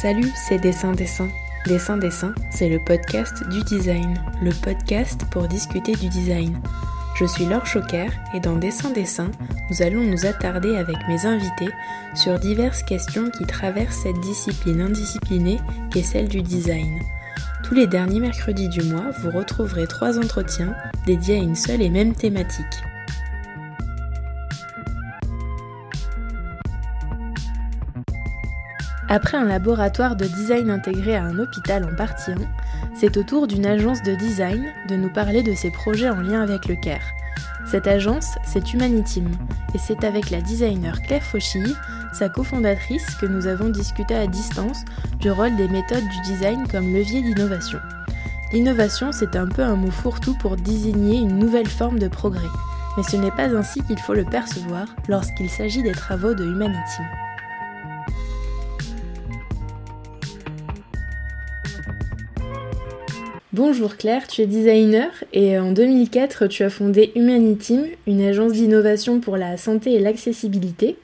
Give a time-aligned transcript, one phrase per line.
[0.00, 1.28] Salut, c'est Dessin Dessin.
[1.66, 6.56] Dessin Dessin, c'est le podcast du design, le podcast pour discuter du design.
[7.16, 9.32] Je suis Laure Choquer et dans Dessin Dessin,
[9.68, 11.72] nous allons nous attarder avec mes invités
[12.14, 15.58] sur diverses questions qui traversent cette discipline indisciplinée
[15.90, 17.00] qu'est celle du design.
[17.64, 20.76] Tous les derniers mercredis du mois, vous retrouverez trois entretiens
[21.06, 22.84] dédiés à une seule et même thématique.
[29.10, 32.34] Après un laboratoire de design intégré à un hôpital en partie 1,
[32.94, 36.42] c'est au tour d'une agence de design de nous parler de ses projets en lien
[36.42, 37.14] avec le CARE.
[37.70, 39.30] Cette agence, c'est Humanitim,
[39.74, 41.74] et c'est avec la designer Claire Fauchille,
[42.12, 44.84] sa cofondatrice, que nous avons discuté à distance
[45.20, 47.78] du rôle des méthodes du design comme levier d'innovation.
[48.52, 52.48] L'innovation, c'est un peu un mot fourre-tout pour désigner une nouvelle forme de progrès,
[52.98, 57.04] mais ce n'est pas ainsi qu'il faut le percevoir lorsqu'il s'agit des travaux de Humanitim.
[63.54, 69.20] Bonjour Claire, tu es designer et en 2004 tu as fondé Humaniteam, une agence d'innovation
[69.20, 70.98] pour la santé et l'accessibilité.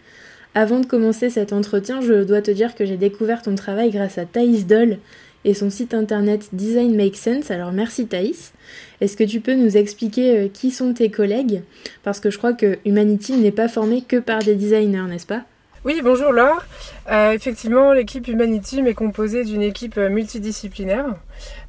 [0.54, 4.18] Avant de commencer cet entretien, je dois te dire que j'ai découvert ton travail grâce
[4.18, 4.98] à Thaïs Doll
[5.46, 7.50] et son site internet Design Makes Sense.
[7.50, 8.52] Alors merci Thaïs.
[9.00, 11.62] Est-ce que tu peux nous expliquer euh, qui sont tes collègues?
[12.02, 15.46] Parce que je crois que Humaniteam n'est pas formé que par des designers, n'est-ce pas?
[15.84, 16.64] Oui, bonjour Laure.
[17.10, 21.04] Euh, effectivement, l'équipe Humanity est composée d'une équipe euh, multidisciplinaire.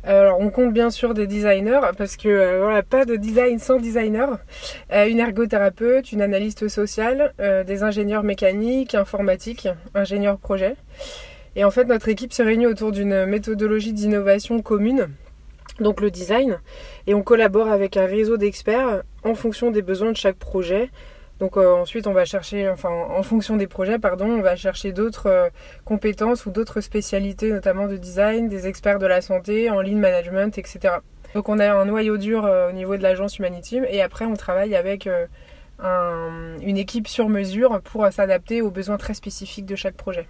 [0.07, 3.77] Euh, alors, on compte bien sûr des designers parce que voilà, pas de design sans
[3.77, 4.39] designer.
[4.89, 7.33] une ergothérapeute, une analyste sociale,
[7.67, 10.75] des ingénieurs mécaniques, informatiques, ingénieurs projet.
[11.57, 15.09] Et en fait, notre équipe se réunit autour d'une méthodologie d'innovation commune,
[15.79, 16.59] donc le design,
[17.07, 20.89] et on collabore avec un réseau d'experts en fonction des besoins de chaque projet
[21.39, 24.93] donc euh, ensuite, on va chercher, enfin en fonction des projets, pardon, on va chercher
[24.93, 25.49] d'autres euh,
[25.83, 30.57] compétences ou d'autres spécialités, notamment de design, des experts de la santé, en lean management,
[30.57, 30.95] etc.
[31.33, 34.35] Donc on a un noyau dur euh, au niveau de l'agence Humanity et après on
[34.35, 35.09] travaille avec
[35.79, 40.25] une équipe sur mesure pour s'adapter aux besoins très spécifiques de chaque projet.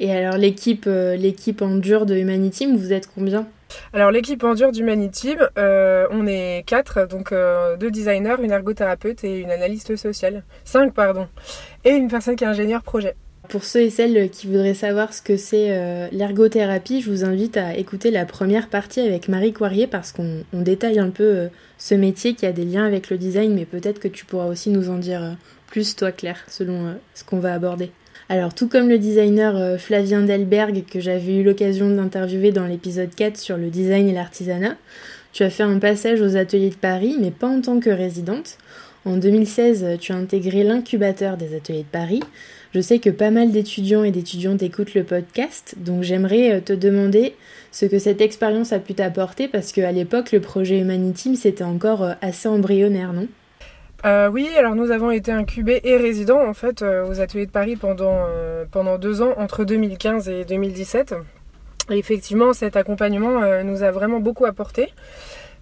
[0.00, 3.46] Et alors l'équipe l'équipe en dur de Humanity, vous êtes combien?
[3.92, 9.24] Alors l'équipe en dur d'Humaniteam, euh, on est quatre, donc euh, deux designers, une ergothérapeute
[9.24, 10.44] et une analyste sociale.
[10.64, 11.28] Cinq, pardon.
[11.84, 13.14] Et une personne qui est ingénieur projet.
[13.48, 17.56] Pour ceux et celles qui voudraient savoir ce que c'est euh, l'ergothérapie, je vous invite
[17.56, 21.48] à écouter la première partie avec Marie Coirier parce qu'on détaille un peu
[21.78, 24.68] ce métier qui a des liens avec le design, mais peut-être que tu pourras aussi
[24.68, 25.36] nous en dire
[25.66, 27.90] plus, toi Claire, selon ce qu'on va aborder.
[28.30, 33.14] Alors tout comme le designer euh, Flavien Delberg que j'avais eu l'occasion d'interviewer dans l'épisode
[33.14, 34.76] 4 sur le design et l'artisanat,
[35.32, 38.58] tu as fait un passage aux ateliers de Paris mais pas en tant que résidente.
[39.06, 42.20] En 2016, tu as intégré l'incubateur des ateliers de Paris.
[42.74, 46.74] Je sais que pas mal d'étudiants et d'étudiantes écoutent le podcast, donc j'aimerais euh, te
[46.74, 47.34] demander
[47.72, 52.02] ce que cette expérience a pu t'apporter parce qu'à l'époque, le projet Humaniteam, c'était encore
[52.02, 53.26] euh, assez embryonnaire, non?
[54.04, 57.50] Euh, oui, alors nous avons été incubés et résidents en fait euh, aux ateliers de
[57.50, 58.64] Paris pendant, euh,
[58.98, 61.14] deux ans, entre 2015 et 2017.
[61.90, 64.92] Et effectivement, cet accompagnement nous a vraiment beaucoup apporté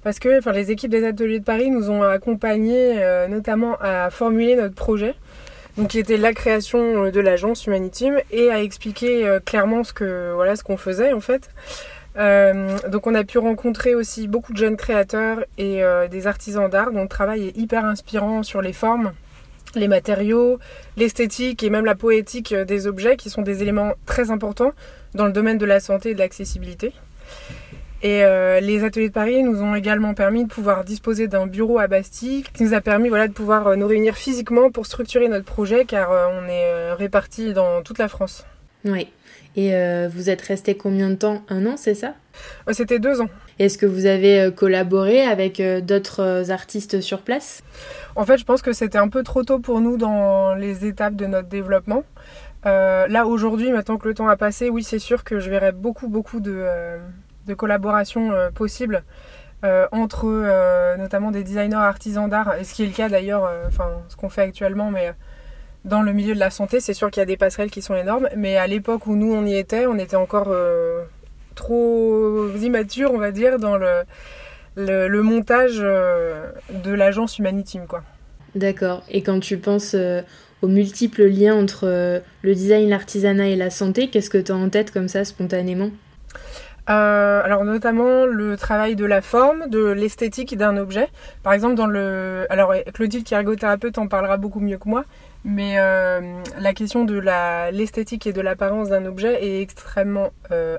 [0.03, 4.75] parce que les équipes des ateliers de Paris nous ont accompagnés notamment à formuler notre
[4.75, 5.15] projet,
[5.89, 10.65] qui était la création de l'agence Humaniteam et à expliquer clairement ce que voilà ce
[10.65, 11.49] qu'on faisait en fait.
[12.19, 16.69] Euh, donc on a pu rencontrer aussi beaucoup de jeunes créateurs et euh, des artisans
[16.69, 19.13] d'art dont le travail est hyper inspirant sur les formes,
[19.75, 20.59] les matériaux,
[20.97, 24.73] l'esthétique et même la poétique euh, des objets qui sont des éléments très importants
[25.15, 26.93] dans le domaine de la santé et de l'accessibilité.
[28.03, 28.23] Et
[28.61, 32.45] les ateliers de Paris nous ont également permis de pouvoir disposer d'un bureau à Bastille
[32.53, 36.11] qui nous a permis voilà, de pouvoir nous réunir physiquement pour structurer notre projet car
[36.11, 38.45] on est répartis dans toute la France.
[38.85, 39.09] Oui.
[39.57, 41.43] Et euh, vous êtes resté combien de temps?
[41.49, 42.13] Un an, c'est ça?
[42.73, 43.31] C'était deux ans.
[43.59, 47.63] Est-ce que vous avez euh, collaboré avec euh, d'autres artistes sur place?
[48.17, 51.17] En fait, je pense que c'était un peu trop tôt pour nous dans les étapes
[51.17, 52.05] de notre développement.
[52.65, 56.09] là, aujourd'hui, maintenant que le temps a passé, oui, c'est sûr que je verrais beaucoup,
[56.09, 56.67] beaucoup de,
[57.47, 59.05] de collaborations possibles
[59.93, 64.17] entre notamment des designers artisans d'art, et ce qui est le cas d'ailleurs, enfin, ce
[64.17, 65.13] qu'on fait actuellement, mais
[65.87, 67.95] dans le milieu de la santé, c'est sûr qu'il y a des passerelles qui sont
[67.95, 71.05] énormes, mais à l'époque où nous on y était, on était encore euh,
[71.55, 74.03] trop immature, on va dire, dans le,
[74.75, 76.51] le, montage euh,
[76.85, 78.03] de l'agence Humaniteam, quoi.
[78.57, 79.05] D'accord.
[79.11, 80.23] Et quand tu penses euh,
[80.61, 84.69] aux multiples liens entre le design, l'artisanat et la santé, qu'est-ce que tu as en
[84.69, 85.91] tête comme ça spontanément?
[86.89, 91.09] Alors notamment le travail de la forme, de l'esthétique d'un objet.
[91.43, 95.05] Par exemple dans le, alors Claudine qui est ergothérapeute en parlera beaucoup mieux que moi,
[95.49, 95.77] Mais
[96.59, 97.19] la question de
[97.71, 100.31] l'esthétique et de l'apparence d'un objet est extrêmement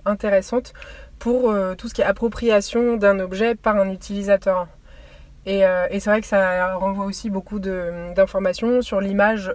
[0.06, 0.74] intéressante
[1.20, 4.68] pour tout ce qui est appropriation d'un objet par un utilisateur.
[5.46, 5.62] Et,
[5.92, 9.54] c'est vrai que ça renvoie aussi beaucoup d'informations sur l'image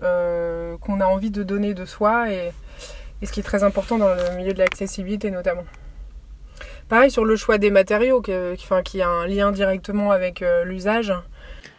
[0.81, 2.53] qu'on a envie de donner de soi et,
[3.23, 5.65] ce qui est très important dans le milieu de l'accessibilité notamment.
[6.93, 8.33] Pareil sur le choix des matériaux, qui,
[9.03, 11.13] a un lien directement avec euh, l'usage.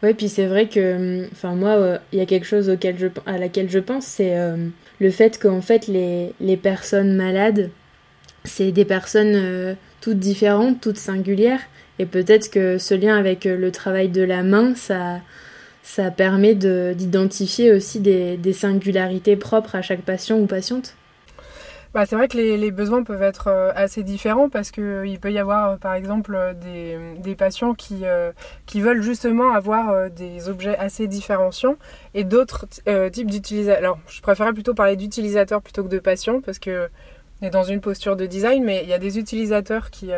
[0.03, 3.07] Oui, puis c'est vrai que, enfin moi, euh, il y a quelque chose auquel je,
[3.25, 4.57] à laquelle je pense, c'est euh,
[4.99, 7.69] le fait qu'en fait les, personnes malades,
[8.43, 11.61] c'est des personnes toutes différentes, toutes singulières,
[11.99, 15.21] et peut-être que ce lien avec le travail de la main, ça,
[15.83, 20.95] ça permet d'identifier aussi des singularités propres à chaque patient ou patiente.
[21.93, 25.31] Bah, c'est vrai que les, besoins peuvent être euh, assez différents parce qu'il euh, peut
[25.31, 28.03] y avoir euh, par exemple des, patients qui,
[28.65, 31.75] qui veulent justement avoir des objets assez différenciants
[32.13, 32.67] et d'autres
[33.11, 33.77] types d'utilisateurs.
[33.77, 36.89] Alors je préférerais plutôt parler d'utilisateurs plutôt que de patients parce que
[37.41, 40.11] on est dans une posture de design, mais il y a des utilisateurs qui,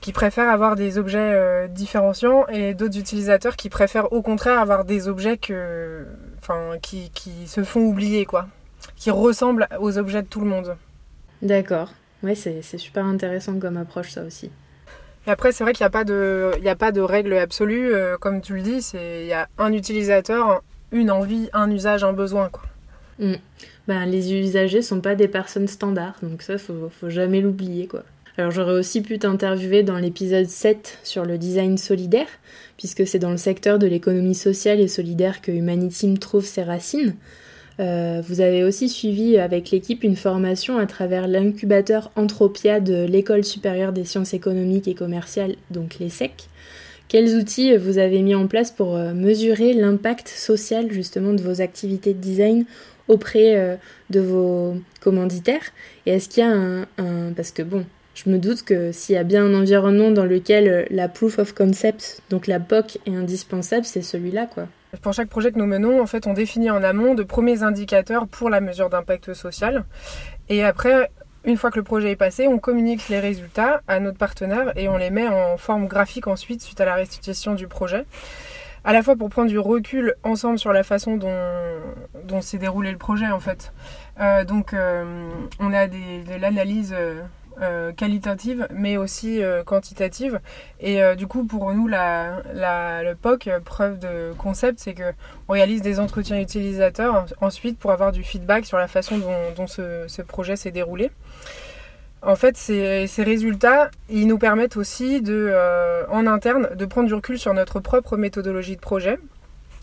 [0.00, 5.08] qui préfèrent avoir des objets différenciants et d'autres utilisateurs qui préfèrent au contraire avoir des
[5.08, 5.52] objets qui,
[6.82, 8.48] qui se font oublier quoi
[8.96, 10.76] qui ressemblent aux objets de tout le monde.
[11.40, 11.92] D'accord.
[12.22, 14.50] Ouais, c'est super intéressant comme approche, ça aussi.
[15.26, 17.94] Et après, c'est vrai qu'il n'y a, pas de, il a pas de règle absolue.
[17.94, 22.12] Euh, comme tu le dis, il y a un utilisateur, une envie, un usage, un
[22.12, 22.48] besoin.
[22.48, 22.64] Quoi.
[23.18, 23.34] Mm.
[23.88, 27.86] Ben, les usagers sont pas des personnes standards, donc ça, faut, faut jamais l'oublier.
[27.86, 28.04] quoi.
[28.38, 32.28] Alors j'aurais aussi pu t'interviewer dans l'épisode 7 sur le design solidaire,
[32.78, 37.14] puisque c'est dans le secteur de l'économie sociale et solidaire que Humanitim trouve ses racines.
[37.80, 43.44] Euh, vous avez aussi suivi avec l'équipe une formation à travers l'incubateur Anthropia de l'École
[43.44, 46.48] supérieure des sciences économiques et commerciales, donc l'ESSEC.
[47.08, 51.60] Quels outils vous avez mis en place pour euh, mesurer l'impact social justement de vos
[51.60, 52.64] activités de design
[53.08, 53.76] auprès euh,
[54.10, 55.72] de vos commanditaires?
[56.06, 57.32] Et est-ce qu'il y a un, un...
[57.34, 57.84] Parce que bon,
[58.14, 61.54] je me doute que s'il y a bien un environnement dans lequel la proof of
[61.54, 64.68] concept, donc la POC, est indispensable, c'est celui-là, quoi.
[65.00, 68.28] Pour chaque projet que nous menons, en fait, on définit en amont de premiers indicateurs
[68.28, 69.86] pour la mesure d'impact social.
[70.50, 71.10] Et après,
[71.44, 74.88] une fois que le projet est passé, on communique les résultats à notre partenaire et
[74.88, 78.04] on les met en forme graphique ensuite suite à la restitution du projet.
[78.84, 82.98] À la fois pour prendre du recul ensemble sur la façon dont, s'est déroulé le
[82.98, 83.72] projet en fait.
[84.20, 87.22] Euh, donc euh, on a des, de l'analyse euh,
[87.60, 90.40] euh, qualitative mais aussi euh, quantitative.
[90.80, 95.12] Et euh, du coup pour nous la, la, le POC preuve de concept c'est que
[95.48, 99.18] on réalise des entretiens utilisateurs ensuite pour avoir du feedback sur la façon
[99.56, 101.10] dont, ce, ce, projet s'est déroulé.
[102.22, 105.52] En fait ces, ces, résultats ils nous permettent aussi de
[106.10, 109.18] en interne de prendre du recul sur notre propre méthodologie de projet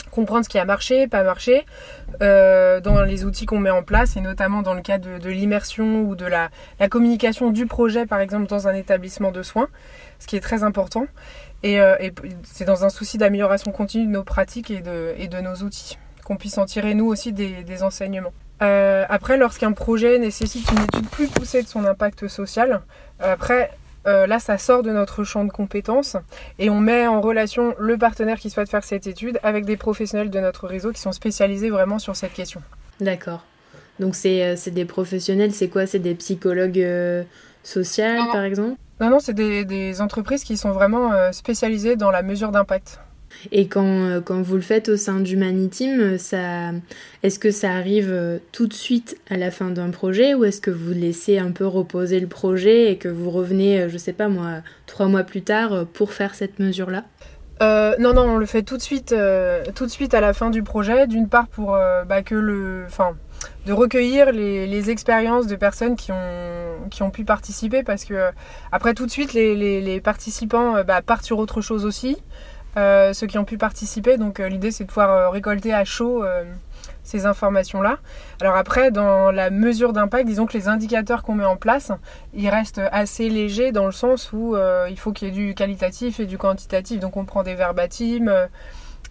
[0.10, 1.66] comprendre ce qui a marché, pas marché,
[2.22, 6.02] euh, dans les outils qu'on met en place, et notamment dans le cas de, l'immersion
[6.02, 6.50] ou de la,
[6.90, 9.68] communication du projet, par exemple, dans un établissement de soins,
[10.20, 11.06] ce qui est très important.
[11.64, 11.96] Et, euh,
[12.44, 16.58] c'est dans un souci d'amélioration continue de nos pratiques et de, nos outils, qu'on puisse
[16.58, 18.34] en tirer, nous aussi, des, enseignements.
[18.62, 22.82] Euh, après, lorsqu'un projet nécessite une étude plus poussée de son impact social,
[23.20, 23.72] après,
[24.08, 26.16] euh, là, ça sort de notre champ de compétences
[26.58, 30.30] et on met en relation le partenaire qui souhaite faire cette étude avec des professionnels
[30.30, 32.62] de notre réseau qui sont spécialisés vraiment sur cette question.
[33.00, 33.44] D'accord.
[34.00, 35.86] Donc c'est euh, des professionnels, c'est quoi?
[35.86, 37.24] C'est des psychologues euh,
[37.64, 38.78] sociaux par exemple?
[39.02, 43.00] Non, non, c'est des, des, entreprises qui sont vraiment spécialisées dans la mesure d'impact.
[43.52, 46.72] Et quand, euh, quand vous le faites au sein d'Humaniteam, ça,
[47.24, 50.62] est-ce que ça arrive euh, tout de suite à la fin d'un projet ou est-ce
[50.62, 54.14] que vous laissez un peu reposer le projet et que vous revenez, euh, je sais
[54.14, 57.06] pas moi, trois mois plus tard pour faire cette mesure-là?
[57.62, 59.14] Non, non, on le fait tout de suite,
[59.76, 61.08] tout de suite à la fin du projet.
[61.08, 63.18] D'une part pour bah, que le, enfin,
[63.66, 68.30] de recueillir les, les, expériences de personnes qui ont, qui ont pu participer parce que
[68.72, 72.16] après tout de suite les, les, les participants bah, partent sur autre chose aussi.
[72.78, 74.18] Euh, ceux qui ont pu participer.
[74.18, 76.24] Donc euh, l'idée c'est de pouvoir euh, récolter à chaud
[77.04, 77.98] ces informations-là.
[78.40, 81.92] Alors après, dans la mesure d'impact, disons que les indicateurs qu'on met en place,
[82.34, 84.56] ils restent assez légers dans le sens où
[84.90, 87.00] il faut qu'il y ait du qualitatif et du quantitatif.
[87.00, 88.32] Donc on prend des verbatims.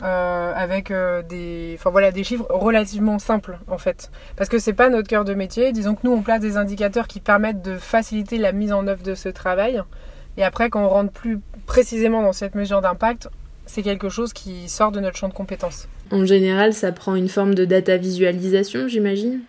[0.00, 0.92] avec
[1.28, 5.24] des, enfin voilà, des chiffres relativement simples en fait, parce que c'est pas notre cœur
[5.24, 5.72] de métier.
[5.72, 9.02] Disons que nous on place des indicateurs qui permettent de faciliter la mise en œuvre
[9.02, 9.82] de ce travail.
[10.36, 13.28] Et après, quand on rentre plus précisément dans cette mesure d'impact,
[13.68, 15.88] c'est quelque chose qui sort de notre champ de compétences.
[16.10, 19.40] En général, ça prend une forme de data visualisation, j'imagine?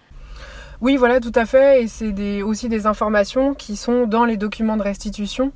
[0.81, 1.83] Oui, voilà, tout à fait.
[1.83, 5.51] Et c'est aussi des informations qui sont dans les documents de restitution,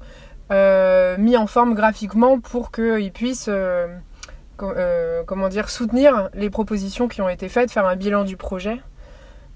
[0.51, 3.87] euh, mis en forme graphiquement pour qu'ils puissent euh,
[4.57, 8.79] comment dire, soutenir les propositions qui ont été faites, faire un bilan du projet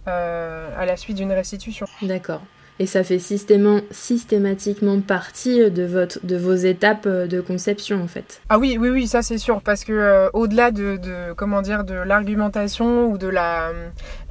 [0.05, 1.85] à la suite d'une restitution.
[2.01, 2.41] D'accord.
[2.79, 8.39] Et ça fait systématiquement partie de, votre, de vos étapes de conception en fait.
[8.49, 10.99] Ah oui, oui, oui, ça c'est sûr, parce que au-delà de,
[11.35, 13.71] comment dire, de l'argumentation ou de la,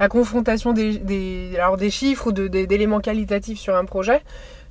[0.09, 4.21] confrontation des, alors des chiffres ou d'éléments qualitatifs sur un projet,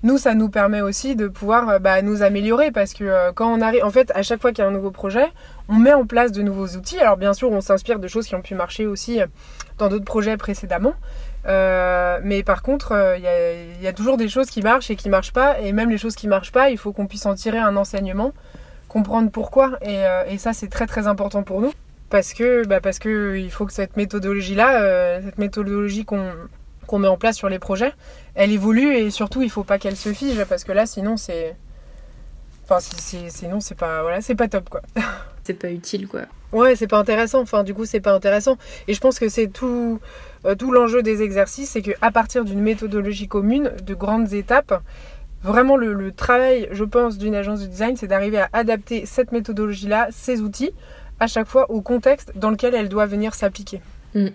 [0.03, 3.53] nous, ça nous permet aussi de pouvoir euh, bah, nous améliorer parce que euh, quand
[3.53, 5.27] on arrive, en fait, à chaque fois qu'il y a un nouveau projet,
[5.69, 6.99] on met en place de nouveaux outils.
[6.99, 9.27] Alors bien sûr, on s'inspire de choses qui ont pu marcher aussi euh,
[9.79, 10.95] dans d'autres projets précédemment.
[11.47, 15.61] Mais par contre, il y, a toujours des choses qui marchent et qui marchent pas.
[15.61, 18.33] Et même les choses qui marchent pas, il faut qu'on puisse en tirer un enseignement,
[18.89, 19.79] comprendre pourquoi.
[19.83, 21.73] Et, ça, c'est très très important pour nous
[22.09, 26.31] parce que bah, parce que il faut que cette méthodologie là, cette méthodologie qu'on
[26.87, 27.93] qu'on met en place sur les projets,
[28.35, 31.57] elle évolue et surtout il faut pas qu'elle se fige parce que là sinon c'est
[32.65, 34.83] enfin sinon c'est pas voilà c'est pas top quoi
[35.45, 36.23] c'est pas utile quoi
[36.53, 38.57] ouais c'est pas intéressant enfin du coup c'est pas intéressant
[38.89, 40.01] et je pense que c'est tout
[40.45, 44.83] euh, tout l'enjeu des exercices c'est que à partir d'une méthodologie commune de grandes étapes
[45.43, 49.89] vraiment le, travail je pense d'une agence de design c'est d'arriver à adapter cette méthodologie
[49.89, 50.73] là ces outils
[51.21, 53.81] à chaque fois au contexte dans lequel elle doit venir s'appliquer
[54.15, 54.29] mm.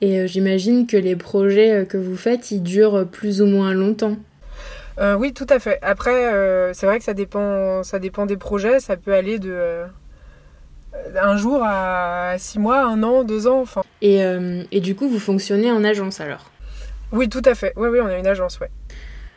[0.00, 3.72] Et euh, j'imagine que les projets euh, que vous faites, ils durent plus ou moins
[3.72, 4.16] longtemps.
[4.98, 5.78] Euh, oui, tout à fait.
[5.82, 8.80] Après, c'est vrai que ça dépend, ça dépend des projets.
[8.80, 9.82] Ça peut aller de
[11.20, 13.60] un jour à six mois, un an, deux ans.
[13.60, 13.82] Enfin.
[14.02, 14.20] Et,
[14.72, 16.50] et, du coup, vous fonctionnez en agence alors?
[17.12, 17.72] Oui, tout à fait.
[17.76, 18.70] Oui, oui, on a une agence, ouais.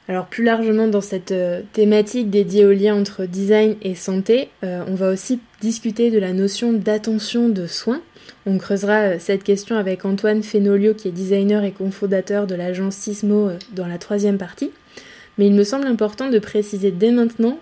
[0.07, 1.33] Alors plus largement dans cette
[1.71, 6.73] thématique dédiée au lien entre design et santé, on va aussi discuter de la notion
[6.73, 8.01] d'attention de soins.
[8.45, 12.95] On creusera euh, cette question avec Antoine Fenolio qui est designer et cofondateur de l'agence
[12.95, 14.71] Sismo euh, dans la troisième partie.
[15.37, 17.59] Mais il me semble important de préciser dès maintenant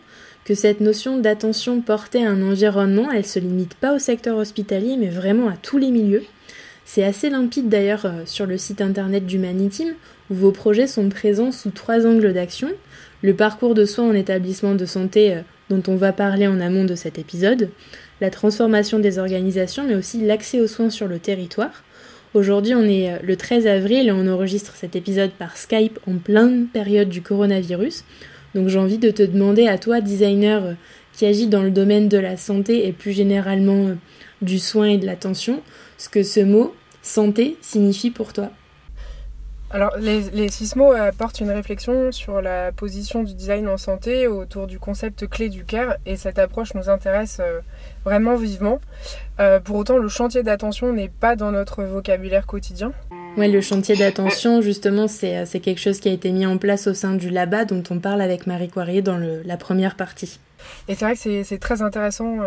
[0.47, 4.95] que cette notion d'attention portée à un environnement, elle se limite pas au secteur hospitalier,
[4.95, 6.23] mais vraiment à tous les milieux.
[6.85, 9.89] C'est assez limpide d'ailleurs euh, sur le site internet d'Humanitym,
[10.29, 12.69] où vos projets sont présents sous trois angles d'action.
[13.23, 16.95] Le parcours de soins en établissement de santé dont on va parler en amont de
[16.95, 17.69] cet épisode,
[18.21, 21.83] la transformation des organisations, mais aussi l'accès aux soins sur le territoire.
[22.33, 26.15] Aujourd'hui, on est euh, le 13 avril et on enregistre cet épisode par Skype en
[26.15, 28.05] pleine période du coronavirus.
[28.55, 30.73] Donc j'ai envie de te demander à toi, designer euh,
[31.13, 33.95] qui agit dans le domaine de la santé et plus généralement euh,
[34.41, 35.61] du soin et de l'attention,
[35.97, 38.51] ce que ce mot santé signifie pour toi.
[39.69, 44.65] Alors, les, les mots apportent une réflexion sur la position du design en santé autour
[44.65, 47.59] du concept clé du care et cette approche nous intéresse euh,
[48.05, 48.79] vraiment vivement.
[49.41, 52.93] Euh, pour autant, le chantier d'attention n'est pas dans notre vocabulaire quotidien.
[53.37, 56.87] Oui, le chantier d'attention, justement, euh, c'est quelque chose qui a été mis en place
[56.87, 60.39] au sein du LABA dont on parle avec Marie Coirier dans la première partie.
[60.87, 62.39] Et c'est vrai que c'est très intéressant,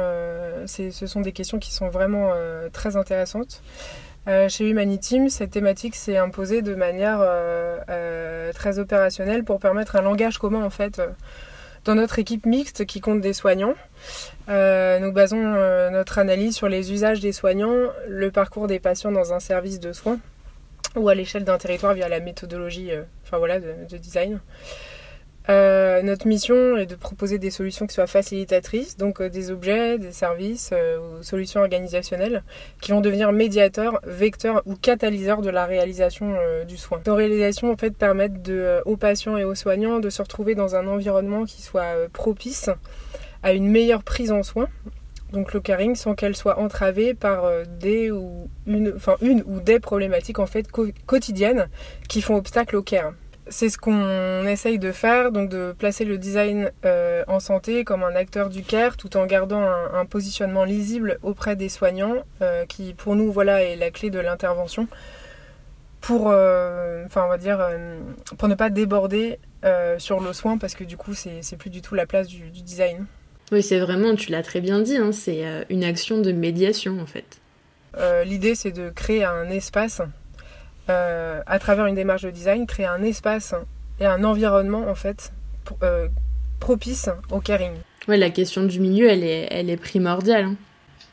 [0.66, 2.32] ce sont des questions qui sont vraiment
[2.72, 3.62] très intéressantes.
[4.28, 9.96] Euh, chez Humaniteam, cette thématique s'est imposée de manière euh, euh, très opérationnelle pour permettre
[9.96, 11.00] un langage commun en fait
[11.84, 13.74] dans notre équipe mixte qui compte des soignants.
[14.48, 15.42] nous basons
[15.90, 19.92] notre analyse sur les usages des soignants, le parcours des patients dans un service de
[19.92, 20.18] soins
[20.96, 22.90] ou à l'échelle d'un territoire via la méthodologie
[23.24, 24.40] enfin voilà, de design.
[25.48, 29.98] Euh, notre mission est de proposer des solutions qui soient facilitatrices, donc euh, des objets,
[29.98, 32.44] des services euh, ou solutions organisationnelles
[32.80, 36.36] qui vont devenir médiateurs, vecteurs ou catalyseurs de la réalisation
[36.68, 37.00] du soin.
[37.06, 38.50] Nos réalisations en fait permettent
[38.84, 42.70] aux patients et aux soignants de se retrouver dans un environnement qui soit propice
[43.42, 44.68] à une meilleure prise en soin.
[45.32, 47.44] Donc le caring sans qu'elle soit entravée par
[47.78, 50.66] des ou une, enfin une ou des problématiques en fait
[51.06, 51.68] quotidiennes
[52.08, 53.12] qui font obstacle au care
[53.50, 58.04] c'est ce qu'on essaye de faire, donc de placer le design euh, en santé comme
[58.04, 62.94] un acteur du care, tout en gardant un, positionnement lisible auprès des soignants, euh, qui
[62.94, 64.88] pour nous voilà est la clé de l'intervention,
[66.00, 67.68] pour, euh, on va dire,
[68.38, 69.38] pour ne pas déborder
[69.98, 73.06] sur le soin, parce que du coup c'est plus du tout la place du, design.
[73.52, 77.06] Oui, c'est vraiment, tu l'as très bien dit, hein, c'est une action de médiation en
[77.06, 77.40] fait.
[78.24, 80.00] L'idée c'est de créer un espace
[80.90, 83.54] euh, à travers une démarche de design, créer un espace
[84.00, 85.32] et un environnement en fait
[85.84, 86.08] euh,
[86.58, 87.72] propice au caring.
[88.08, 90.44] Ouais, la question du milieu, elle est, elle est primordiale.
[90.44, 90.56] Hein.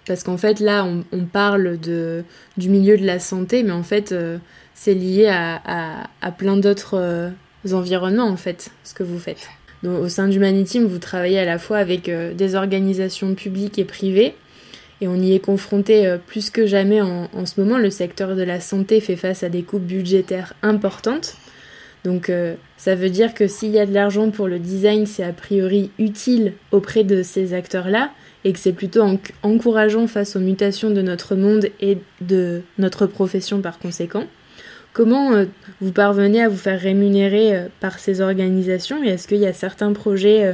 [0.08, 2.24] Parce qu'en fait, là, on, parle de,
[2.56, 4.38] du milieu de la santé, mais en fait, euh,
[4.74, 7.34] c'est lié à, à, plein d'autres
[7.70, 9.50] environnements, en fait, ce que vous faites.
[9.86, 14.34] Au sein d'Humanity, vous travaillez à la fois avec des organisations publiques et privées,
[15.01, 17.77] et on y est confronté euh, plus que jamais en, ce moment.
[17.77, 21.36] Le secteur de la santé fait face à des coupes budgétaires importantes.
[22.03, 25.24] Donc euh, ça veut dire que s'il y a de l'argent pour le design, c'est
[25.24, 28.12] a priori utile auprès de ces acteurs-là.
[28.43, 29.03] et que c'est plutôt
[29.43, 34.25] encourageant face aux mutations de notre monde et de notre profession par conséquent.
[34.98, 35.46] Comment euh,
[35.80, 39.54] vous parvenez à vous faire rémunérer euh, par ces organisations et est-ce qu'il y a
[39.54, 40.54] certains projets euh,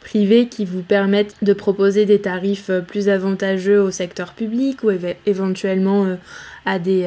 [0.00, 4.90] privés qui vous permettent de proposer des tarifs plus avantageux au secteur public ou
[5.26, 6.16] éventuellement
[6.64, 7.06] à des,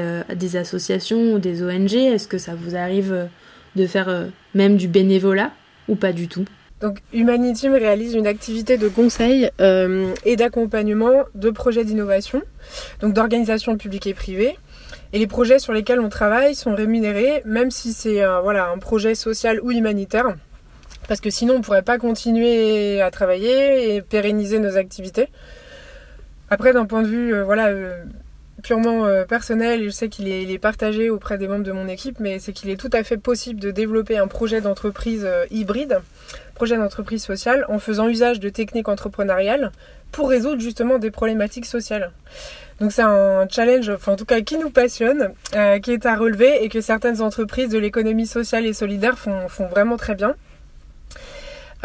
[0.55, 3.27] associations ou des ONG Est-ce que ça vous arrive
[3.75, 5.51] de faire même du bénévolat
[5.89, 6.45] ou pas du tout?
[6.79, 12.43] Donc Humaniteam réalise une activité de conseil et d'accompagnement de projets d'innovation,
[13.01, 14.55] donc d'organisations publiques et privées.
[15.15, 18.79] Et les projets sur lesquels on travaille sont rémunérés, même si c'est euh, voilà, un
[18.79, 20.35] projet social ou humanitaire,
[21.07, 25.29] parce que sinon on ne pourrait pas continuer à travailler et pérenniser nos activités.
[26.49, 27.71] Après, d'un point de vue euh, voilà,
[28.61, 32.51] purement personnel, je sais qu'il est, partagé auprès des membres de mon équipe, mais c'est
[32.51, 36.01] qu'il est tout à fait possible de développer un projet d'entreprise hybride
[36.55, 39.71] projet d'entreprise sociale en faisant usage de techniques entrepreneuriales
[40.11, 42.11] pour résoudre justement des problématiques sociales.
[42.79, 46.15] Donc c'est un challenge, enfin en tout cas qui nous passionne, euh, qui est à
[46.15, 50.35] relever et que certaines entreprises de l'économie sociale et solidaire font, vraiment très bien.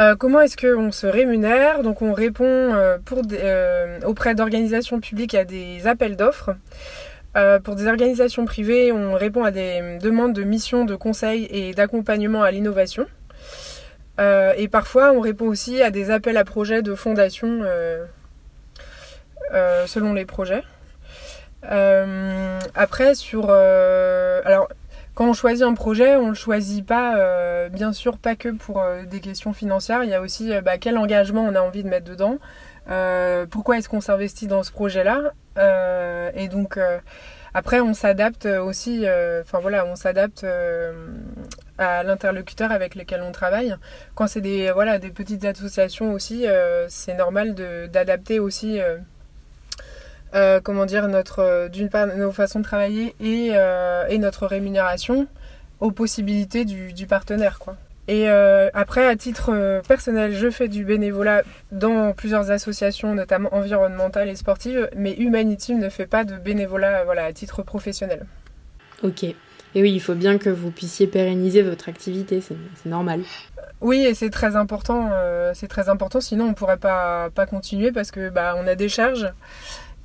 [0.00, 1.82] Euh, comment est-ce qu'on se rémunère?
[1.82, 6.56] Donc on répond euh, auprès d'organisations publiques à des appels d'offres.
[7.62, 12.42] pour des organisations privées, on répond à des demandes de missions de conseil et d'accompagnement
[12.42, 13.06] à l'innovation.
[14.18, 17.64] Et parfois, on répond aussi à des appels à projets de fondation
[19.52, 20.62] euh, selon les projets.
[21.62, 23.50] Après, sur.
[23.50, 24.68] alors,
[25.14, 29.20] quand on choisit un projet, on le choisit pas, bien sûr, pas que pour des
[29.20, 30.04] questions financières.
[30.04, 32.38] Il y a aussi bah, quel engagement on a envie de mettre dedans.
[33.50, 35.32] pourquoi est-ce qu'on s'investit dans ce projet-là?
[36.34, 36.78] Et donc.
[37.52, 39.04] Après, on s'adapte aussi,
[39.42, 40.46] enfin voilà, on s'adapte
[41.80, 43.74] à l'interlocuteur avec lequel on travaille.
[44.14, 47.54] Quand c'est des, voilà, des petites associations aussi, euh, c'est normal
[47.90, 48.78] d'adapter aussi
[50.34, 53.52] euh, euh, comment dire, notre, d'une part, nos façons de travailler et,
[54.08, 55.26] et, notre rémunération
[55.80, 57.58] aux possibilités du, du partenaire.
[57.58, 57.76] Quoi.
[58.08, 64.34] Et après, à titre personnel, je fais du bénévolat dans plusieurs associations, notamment environnementales et
[64.34, 68.26] sportives, mais Humanity ne fait pas de bénévolat voilà, à titre professionnel.
[69.02, 69.24] Ok.
[69.74, 72.56] Et oui, il faut bien que vous puissiez pérenniser votre activité, c'est
[72.88, 73.22] normal.
[73.80, 75.10] Oui, et c'est très important.
[75.12, 76.20] Euh, c'est très important.
[76.20, 79.32] Sinon, on pourrait pas pas continuer parce que bah on a des charges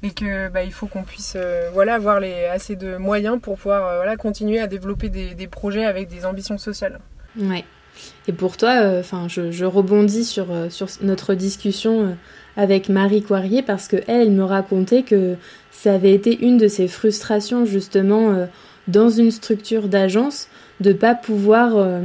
[0.06, 3.88] et que bah il faut qu'on puisse euh, voilà avoir assez de moyens pour pouvoir
[3.88, 7.00] euh, voilà continuer à développer des, projets avec des ambitions sociales.
[7.38, 7.64] Ouais.
[8.28, 12.18] Et pour toi, enfin, je, rebondis sur sur notre discussion
[12.58, 15.36] avec Marie Coirier parce que elle, elle me racontait que
[15.72, 18.48] ça avait été une de ses frustrations justement
[18.88, 20.48] dans une structure d'agence,
[20.80, 22.02] de pas pouvoir euh,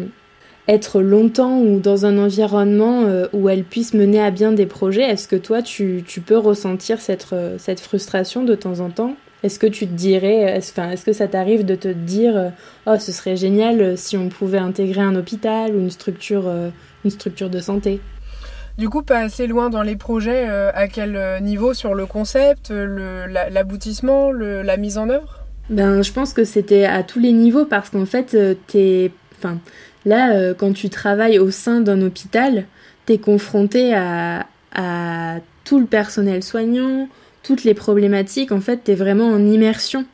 [0.70, 5.02] être longtemps ou dans un environnement euh, où elle puisse mener à bien des projets.
[5.02, 9.16] Est-ce que toi, tu, tu peux ressentir cette, euh, cette frustration de temps en temps?
[9.42, 12.52] Est-ce que tu te dirais, est-ce, est-ce que ça t'arrive de te dire,
[12.87, 16.44] oh, ce serait génial si on pouvait intégrer un hôpital ou une structure,
[17.06, 18.00] une structure de santé?
[18.76, 23.24] Du coup, pas assez loin dans les projets, à quel niveau sur le concept, le,
[23.50, 25.40] l'aboutissement, la mise en œuvre?
[25.70, 29.59] Ben, je pense que c'était à tous les niveaux parce qu'en fait, euh, t'es, enfin,
[30.04, 32.64] là, euh, quand tu travailles au sein d'un hôpital,
[33.06, 34.46] t'es confronté à,
[35.64, 37.08] tout le personnel soignant,
[37.42, 38.50] toutes les problématiques.
[38.50, 40.04] En fait, t'es vraiment en immersion.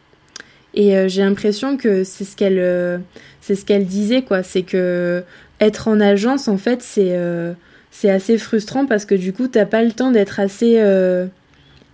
[0.75, 3.01] Et euh, j'ai l'impression que c'est ce qu'elle,
[3.41, 4.43] c'est ce disait, quoi.
[4.43, 5.23] C'est que
[5.61, 9.93] être en agence, en fait, c'est, assez frustrant parce que du coup, t'as pas le
[9.93, 10.83] temps d'être assez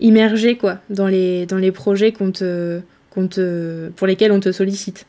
[0.01, 2.81] immergé, quoi, dans les, dans les projets qu'on te
[3.97, 5.07] pour lesquels on te sollicite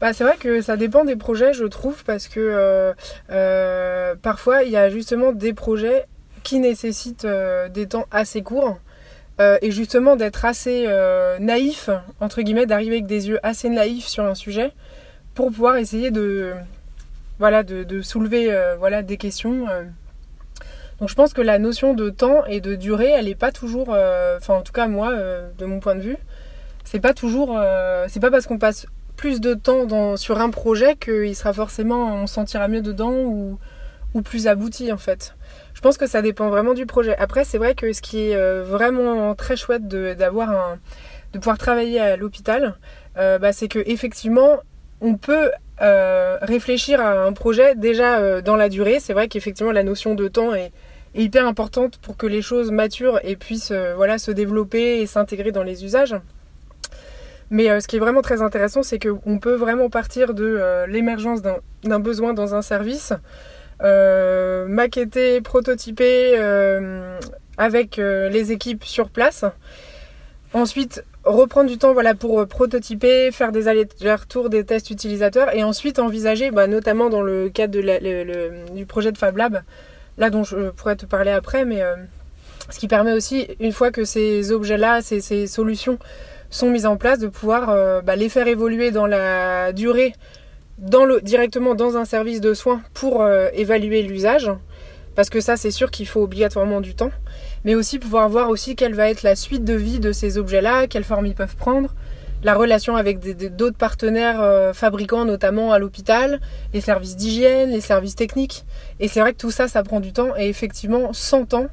[0.00, 2.94] bah, c'est vrai que ça dépend des projets, je trouve, parce que euh,
[3.30, 6.06] euh, parfois il y a justement des projets
[6.44, 8.78] qui nécessitent euh, des temps assez courts.
[9.40, 10.88] et justement d'être assez
[11.40, 14.72] naïf, entre guillemets, d'arriver avec des yeux assez naïfs sur un sujet
[15.34, 16.54] pour pouvoir essayer de,
[17.38, 19.66] voilà, de, soulever voilà, des questions.
[20.98, 23.90] Donc je pense que la notion de temps et de durée, elle n'est pas toujours,
[23.90, 25.14] enfin en tout cas moi,
[25.56, 26.18] de mon point de vue,
[26.82, 27.56] c'est pas toujours.
[28.08, 28.86] C'est pas parce qu'on passe
[29.18, 32.22] plus de temps sur un projet qu'il sera forcément.
[32.22, 33.58] on sentira mieux dedans ou,
[34.24, 35.36] plus abouti en fait.
[35.74, 37.16] Je pense que ça dépend vraiment du projet.
[37.18, 40.78] Après, c'est vrai que ce qui est euh, vraiment très chouette d'avoir un.
[41.32, 42.76] de pouvoir travailler à l'hôpital,
[43.16, 44.58] euh, bah, c'est que effectivement,
[45.00, 45.50] on peut
[46.40, 48.98] réfléchir à un projet déjà dans la durée.
[48.98, 50.72] C'est vrai qu'effectivement, la notion de temps est,
[51.14, 55.52] est, hyper importante pour que les choses maturent et puissent voilà, se développer et s'intégrer
[55.52, 56.16] dans les usages.
[57.50, 60.86] Mais euh, ce qui est vraiment très intéressant, c'est qu'on peut vraiment partir de euh,
[60.86, 63.12] l'émergence d'un besoin dans un service,
[63.82, 66.36] euh, maqueter, prototyper,
[67.56, 69.44] avec les équipes sur place.
[70.54, 75.98] Ensuite, reprendre du temps voilà, pour prototyper, faire des allers-retours, des tests utilisateurs et ensuite
[75.98, 77.78] envisager, bah, notamment dans le cadre
[78.74, 79.62] du projet de Fab Lab,
[80.16, 81.82] là dont je pourrais te parler après, mais
[82.70, 85.98] ce qui permet aussi, une fois que ces objets-là, ces, solutions
[86.50, 90.14] sont mises en place, de pouvoir euh, bah, les faire évoluer dans la durée,
[91.22, 94.50] directement dans un service de soins pour euh, évaluer l'usage.
[95.14, 97.10] Parce que ça, c'est sûr qu'il faut obligatoirement du temps.
[97.64, 100.86] Mais aussi pouvoir voir aussi quelle va être la suite de vie de ces objets-là,
[100.86, 101.92] quelle forme ils peuvent prendre,
[102.44, 103.18] la relation avec
[103.56, 106.40] d'autres partenaires euh, fabricants, notamment à l'hôpital,
[106.72, 108.64] les services d'hygiène, les services techniques.
[109.00, 110.36] Et c'est vrai que tout ça, ça prend du temps.
[110.36, 111.66] Et effectivement, 100 ans,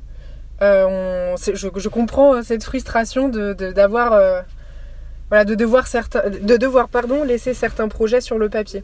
[0.62, 4.42] euh, je, comprends cette frustration de, d'avoir euh,
[5.30, 8.84] voilà, de devoir certains, de devoir pardon laisser certains projets sur le papier.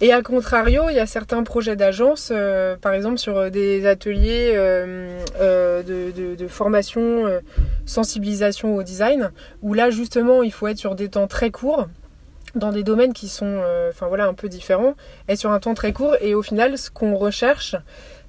[0.00, 4.54] Et à contrario, il y a certains projets d'agence, euh, par exemple sur des ateliers
[4.54, 7.40] de, de, formation,
[7.86, 9.30] sensibilisation au design,
[9.62, 11.86] où là justement il faut être sur des temps très courts,
[12.56, 14.94] dans des domaines qui sont, enfin voilà, un peu différents,
[15.28, 16.16] et sur un temps très court.
[16.20, 17.76] Et au final, ce qu'on recherche,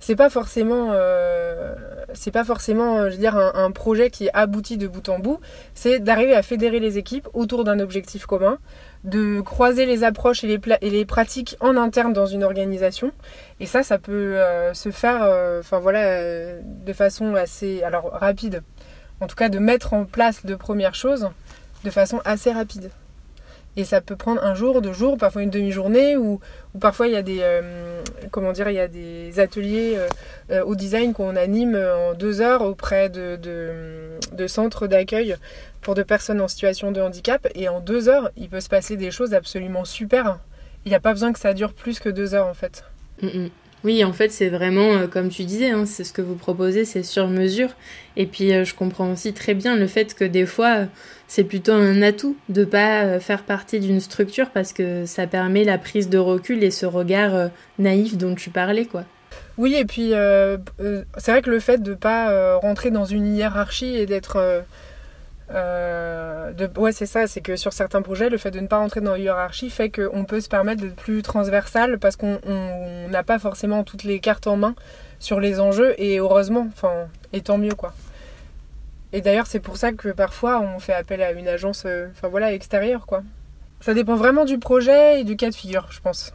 [0.05, 1.73] c'est pas forcément euh,
[2.13, 5.39] c'est pas forcément euh, je un, projet qui aboutit de bout en bout.
[5.73, 8.59] C'est d'arriver à fédérer les équipes autour d'un objectif commun
[9.03, 13.13] de croiser les approches et les, et les pratiques en interne dans une organisation.
[13.59, 15.21] Et ça ça peut euh, se faire
[15.59, 18.61] enfin voilà de façon assez alors rapide.
[19.21, 21.29] En tout cas de mettre en place de premières choses
[21.83, 22.91] de façon assez rapide
[23.77, 26.39] et ça peut prendre un jour, deux jours, parfois une demi-journée, ou,
[26.79, 30.07] parfois il y a des, euh, comment dire, il y a des ateliers euh,
[30.51, 33.37] euh, au design qu'on anime en deux heures auprès de,
[34.47, 35.35] centres d'accueil
[35.81, 37.47] pour de personnes en situation de handicap.
[37.55, 40.39] Et en deux heures, il peut se passer des choses absolument super.
[40.85, 42.83] Il n'y a pas besoin que ça dure plus que deux heures en fait.
[43.21, 43.49] Mm, mm.
[43.85, 47.03] Oui, en fait, c'est vraiment, comme tu disais, hein, c'est ce que vous proposez, c'est
[47.03, 47.69] sur mesure.
[48.17, 50.87] Et puis, je comprends aussi très bien le fait que des fois,
[51.27, 55.63] c'est plutôt un atout de pas euh, faire partie d'une structure parce que ça permet
[55.63, 57.47] la prise de recul et ce regard euh,
[57.79, 59.05] naïf dont tu parlais quoi.
[59.57, 60.57] Oui et puis euh,
[61.17, 64.63] c'est vrai que le fait de pas rentrer dans une hiérarchie et d'être
[65.49, 66.79] de...
[66.79, 69.15] ouais c'est ça c'est que sur certains projets le fait de ne pas rentrer dans
[69.15, 72.39] une hiérarchie fait qu'on peut se permettre d'être plus transversal parce qu'on
[73.09, 74.75] n'a pas forcément toutes les cartes en main
[75.19, 77.93] sur les enjeux et heureusement enfin et tant mieux quoi.
[79.15, 82.51] Et d'ailleurs, c'est pour ça que parfois on fait appel à une agence euh, voilà,
[82.51, 83.05] extérieure.
[83.05, 83.23] quoi.
[83.79, 86.33] Ça dépend vraiment du projet et du cas de figure, je pense.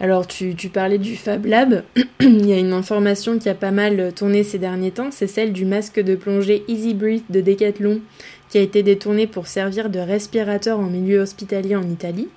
[0.00, 1.84] Alors, tu, parlais du Fab Lab.
[2.20, 5.52] Il y a une information qui a pas mal tourné ces derniers temps, c'est celle
[5.52, 8.00] du masque de plongée Easy Breathe de Decathlon,
[8.48, 12.28] qui a été détourné pour servir de respirateur en milieu hospitalier en Italie.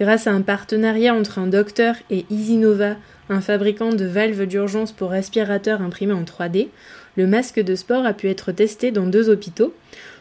[0.00, 2.96] Grâce à un partenariat entre un docteur et EasyNova,
[3.30, 6.68] un fabricant de valves d'urgence pour respirateurs imprimés en 3D,
[7.16, 9.74] le masque de sport a pu être testé dans deux hôpitaux.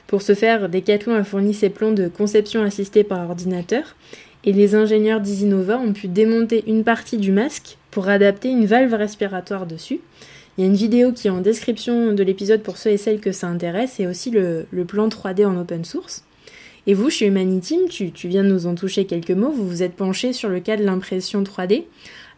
[0.07, 3.95] Pour ce faire, Decathlon a fourni ses plans de conception assistée par ordinateur
[4.47, 8.93] et les ingénieurs d'Isinova ont pu démonter une partie du masque pour adapter une valve
[8.93, 9.99] respiratoire dessus.
[10.57, 13.19] Il y a une vidéo qui est en description de l'épisode pour ceux et celles
[13.19, 16.23] que ça intéresse et aussi le, plan 3D en open source.
[16.87, 19.83] Et vous, chez Humaniteam, tu, tu, viens de nous en toucher quelques mots, vous vous
[19.83, 21.83] êtes penché sur le cas de l'impression 3D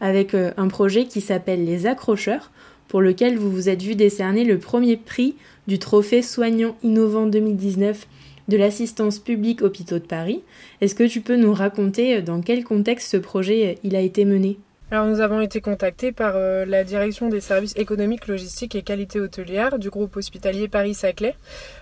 [0.02, 2.50] avec euh, un projet qui s'appelle Les Accrocheurs,
[2.88, 5.36] pour lequel vous vous êtes vu décerner le premier prix
[5.70, 8.08] du trophée soignant innovant 2019
[8.48, 10.42] de l'assistance publique hôpitaux de Paris.
[10.82, 14.02] Est-ce que tu peux nous raconter euh, dans quel contexte ce projet euh, il a
[14.02, 14.58] été mené?
[14.90, 19.20] Alors nous avons été contactés par euh, la direction des services économiques, logistiques et qualité
[19.20, 21.36] hôtelière du groupe hospitalier Paris-Saclay,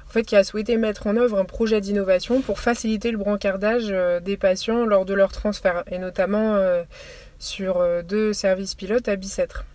[0.05, 3.93] en fait, qui a souhaité mettre en œuvre un projet d'innovation pour faciliter le brancardage
[4.21, 6.57] des patients lors de leur transfert, et notamment
[7.39, 9.65] sur deux services pilotes à Bicêtre.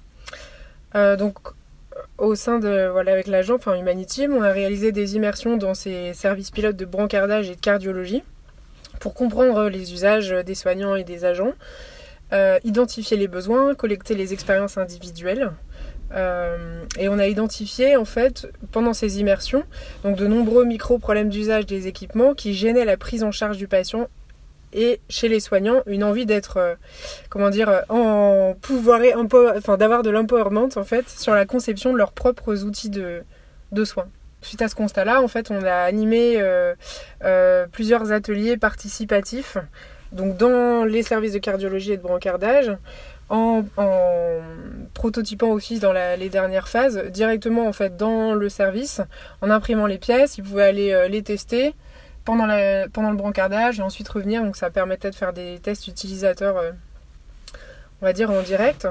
[0.94, 1.38] Donc
[2.22, 6.14] au sein de voilà avec l'agent enfin Humanity, on a réalisé des immersions dans ces
[6.14, 8.22] services pilotes de brancardage et de cardiologie
[9.00, 11.52] pour comprendre les usages des soignants et des agents,
[12.32, 15.50] euh, identifier les besoins, collecter les expériences individuelles.
[16.14, 19.64] Euh, et on a identifié en fait pendant ces immersions
[20.04, 23.66] donc de nombreux micro problèmes d'usage des équipements qui gênaient la prise en charge du
[23.66, 24.08] patient
[24.72, 26.74] et chez les soignants une envie d'être euh,
[27.28, 29.00] comment dire euh, en pouvoir
[29.56, 33.24] enfin d'avoir de l'empowerment en fait sur la conception de leurs propres outils de,
[33.84, 34.08] soins.
[34.42, 39.56] Suite à ce constat-là, en fait, on a animé euh, plusieurs ateliers participatifs,
[40.10, 42.76] donc dans les services de cardiologie et de brancardage,
[43.30, 44.40] en, en
[44.94, 49.00] prototypant aussi dans les dernières phases, directement en fait dans le service,
[49.40, 51.74] en imprimant les pièces, ils pouvaient aller les tester,
[52.24, 52.46] pendant,
[52.92, 54.42] pendant le brancardage et ensuite revenir.
[54.42, 56.72] Donc ça permettait de faire des tests utilisateurs euh,
[58.00, 58.88] on va dire en direct.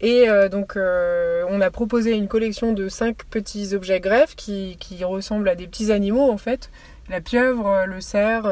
[0.00, 5.48] Et donc on a proposé une collection de cinq petits objets greffes qui, qui, ressemblent
[5.48, 6.70] à des petits animaux en fait.
[7.08, 8.42] La pieuvre, le cerf,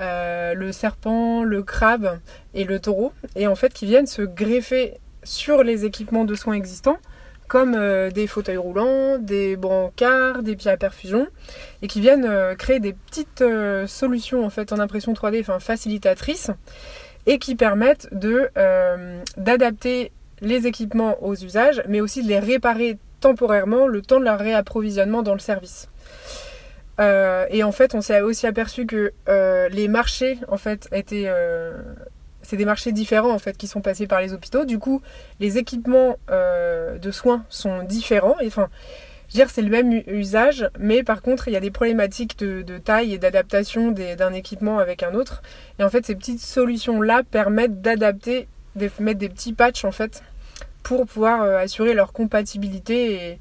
[0.00, 2.18] le serpent, le crabe
[2.54, 3.12] et le taureau.
[3.36, 6.98] Et en fait qui viennent se greffer sur les équipements de soins existants
[7.50, 11.26] comme euh, des fauteuils roulants, des brancards, des pieds à perfusion,
[11.82, 15.58] et qui viennent euh, créer des petites euh, solutions en fait en impression 3D, enfin
[15.58, 16.52] facilitatrices,
[17.26, 18.48] et qui permettent de
[19.36, 24.38] d'adapter les équipements aux usages, mais aussi de les réparer temporairement le temps de leur
[24.38, 25.88] réapprovisionnement dans le service.
[26.98, 29.12] et en fait, on s'est aussi aperçu que
[29.70, 31.28] les marchés en fait étaient
[32.50, 34.64] c'est des marchés différents en fait qui sont passés par les hôpitaux.
[34.64, 35.02] Du coup,
[35.38, 38.34] les équipements euh, de soins sont différents.
[38.44, 38.68] Enfin,
[39.28, 43.14] dire, c'est le même usage, mais par contre, il y a des problématiques de, taille
[43.14, 45.42] et d'adaptation d'un équipement avec un autre.
[45.78, 50.24] Et en fait, ces petites solutions-là permettent d'adapter, de mettre des petits patchs en fait,
[50.82, 53.38] pour pouvoir euh, assurer leur compatibilité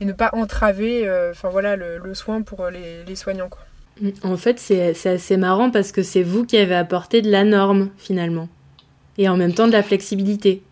[0.00, 3.50] et, ne pas entraver, euh, enfin voilà, le, soin pour les, soignants.
[4.22, 7.90] En fait, c'est assez marrant parce que c'est vous qui avez apporté de la norme
[7.96, 8.48] finalement.
[9.18, 10.62] Et en même temps de la flexibilité.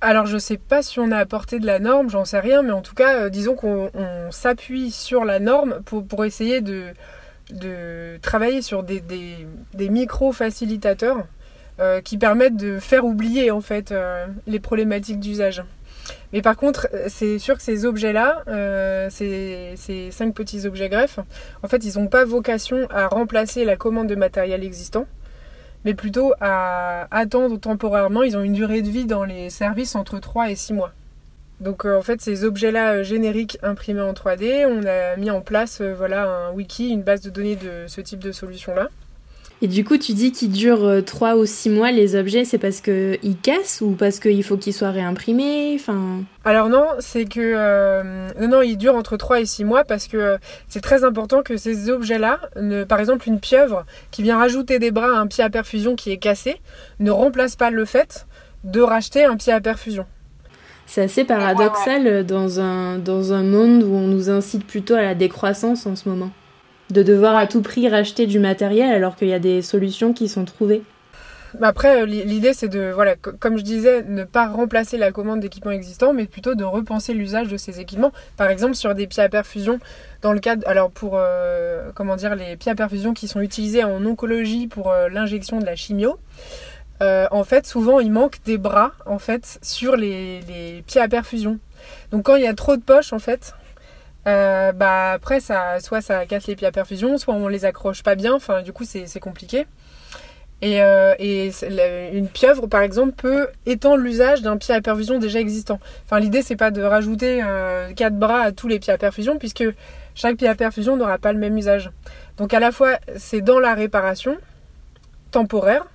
[0.00, 2.70] Alors je sais pas si on a apporté de la norme, j'en sais rien, mais
[2.70, 3.90] en tout cas, euh, disons qu'on
[4.30, 6.84] s'appuie sur la norme pour, essayer de,
[7.50, 11.26] de, travailler sur des, des, micro-facilitateurs
[11.80, 15.64] euh, qui permettent de faire oublier en fait euh, les problématiques d'usage.
[16.32, 21.20] Mais par contre, c'est sûr que ces objets-là, euh, ces, cinq petits objets greffes,
[21.62, 25.06] en fait, ils n'ont pas vocation à remplacer la commande de matériel existant,
[25.84, 28.22] mais plutôt à attendre temporairement.
[28.22, 30.92] Ils ont une durée de vie dans les services entre 3 et 6 mois.
[31.60, 35.40] Donc euh, en fait, ces objets-là euh, génériques imprimés en 3D, on a mis en
[35.40, 38.90] place voilà, un wiki, une base de données de ce type de solution-là.
[39.60, 42.58] Et du coup, tu dis qu'ils durent 3 euh, ou 6 mois les objets, c'est
[42.58, 46.22] parce qu'ils cassent ou parce qu'il faut qu'ils soient réimprimés enfin...
[46.44, 47.40] Alors non, c'est que...
[47.40, 51.02] Euh, non, non, ils durent entre 3 et 6 mois parce que euh, c'est très
[51.02, 52.40] important que ces objets-là,
[52.88, 56.12] par exemple une pieuvre qui vient rajouter des bras à un pied à perfusion qui
[56.12, 56.60] est cassé,
[57.00, 58.26] ne remplace pas le fait
[58.62, 60.06] de racheter un pied à perfusion.
[60.86, 65.14] C'est assez paradoxal dans un, dans un monde où on nous incite plutôt à la
[65.14, 66.30] décroissance en ce moment
[66.90, 70.28] de devoir à tout prix racheter du matériel alors qu'il y a des solutions qui
[70.28, 70.82] sont trouvées.
[71.62, 75.70] Après, euh, l'idée c'est de, voilà, comme je disais, ne pas remplacer la commande d'équipements
[75.70, 78.12] existants, mais plutôt de repenser l'usage de ces équipements.
[78.36, 79.78] Par exemple, sur des pieds à perfusion,
[80.22, 83.82] dans le cadre, alors pour, euh, comment dire, les pieds à perfusion qui sont utilisés
[83.82, 86.18] en oncologie pour euh, l'injection de la chimio.
[87.00, 91.58] en fait, souvent, il manque des bras, en fait, sur les, les pieds à perfusion.
[92.10, 93.54] Donc, quand il y a trop de poches, en fait,
[94.28, 98.02] euh, bah après ça soit ça casse les pieds à perfusion soit on les accroche
[98.02, 98.34] pas bien.
[98.34, 99.66] Enfin du coup c'est compliqué.
[100.60, 101.14] Et, euh,
[102.12, 105.78] une pieuvre par exemple peut étendre l'usage d'un pied à perfusion déjà existant.
[106.04, 109.38] Enfin l'idée c'est pas de rajouter euh, quatre bras à tous les pieds à perfusion
[109.38, 109.64] puisque
[110.14, 111.90] chaque pied à perfusion n'aura pas le même usage.
[112.36, 114.36] Donc à la fois c'est dans la réparation
[115.30, 115.86] temporaire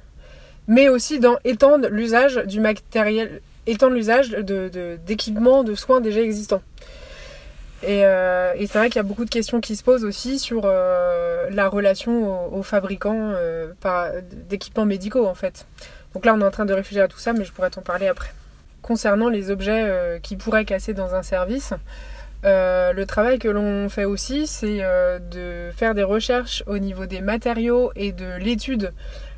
[0.68, 6.62] mais aussi dans étendre l'usage du matériel étendre l'usage d'équipements de, de soins déjà existants
[7.86, 10.64] euh, et, c'est vrai qu'il y a beaucoup de questions qui se posent aussi sur
[10.66, 13.72] euh, la relation aux, fabricants euh,
[14.50, 15.66] d'équipements médicaux en fait.
[16.14, 17.82] Donc là on est en train de réfléchir à tout ça mais je pourrais t'en
[17.82, 18.32] parler après.
[18.82, 21.74] Concernant les objets qui pourraient casser dans un service,
[22.44, 24.80] le travail que l'on fait aussi c'est
[25.32, 28.92] de faire des recherches au niveau des matériaux et de l'étude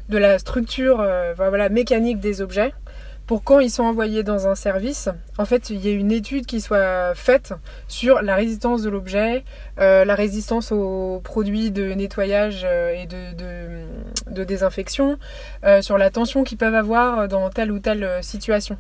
[0.10, 2.74] de la structure voilà, mécanique des objets
[3.28, 6.46] pour quand ils sont envoyés dans un service, en fait, il y a une étude
[6.46, 7.54] qui soit faite
[7.88, 9.44] sur la résistance de l'objet,
[9.80, 15.18] euh, la résistance aux produits de nettoyage euh, et de, désinfection,
[15.64, 18.78] euh, sur la tension qu'ils peuvent avoir dans telle ou telle situation.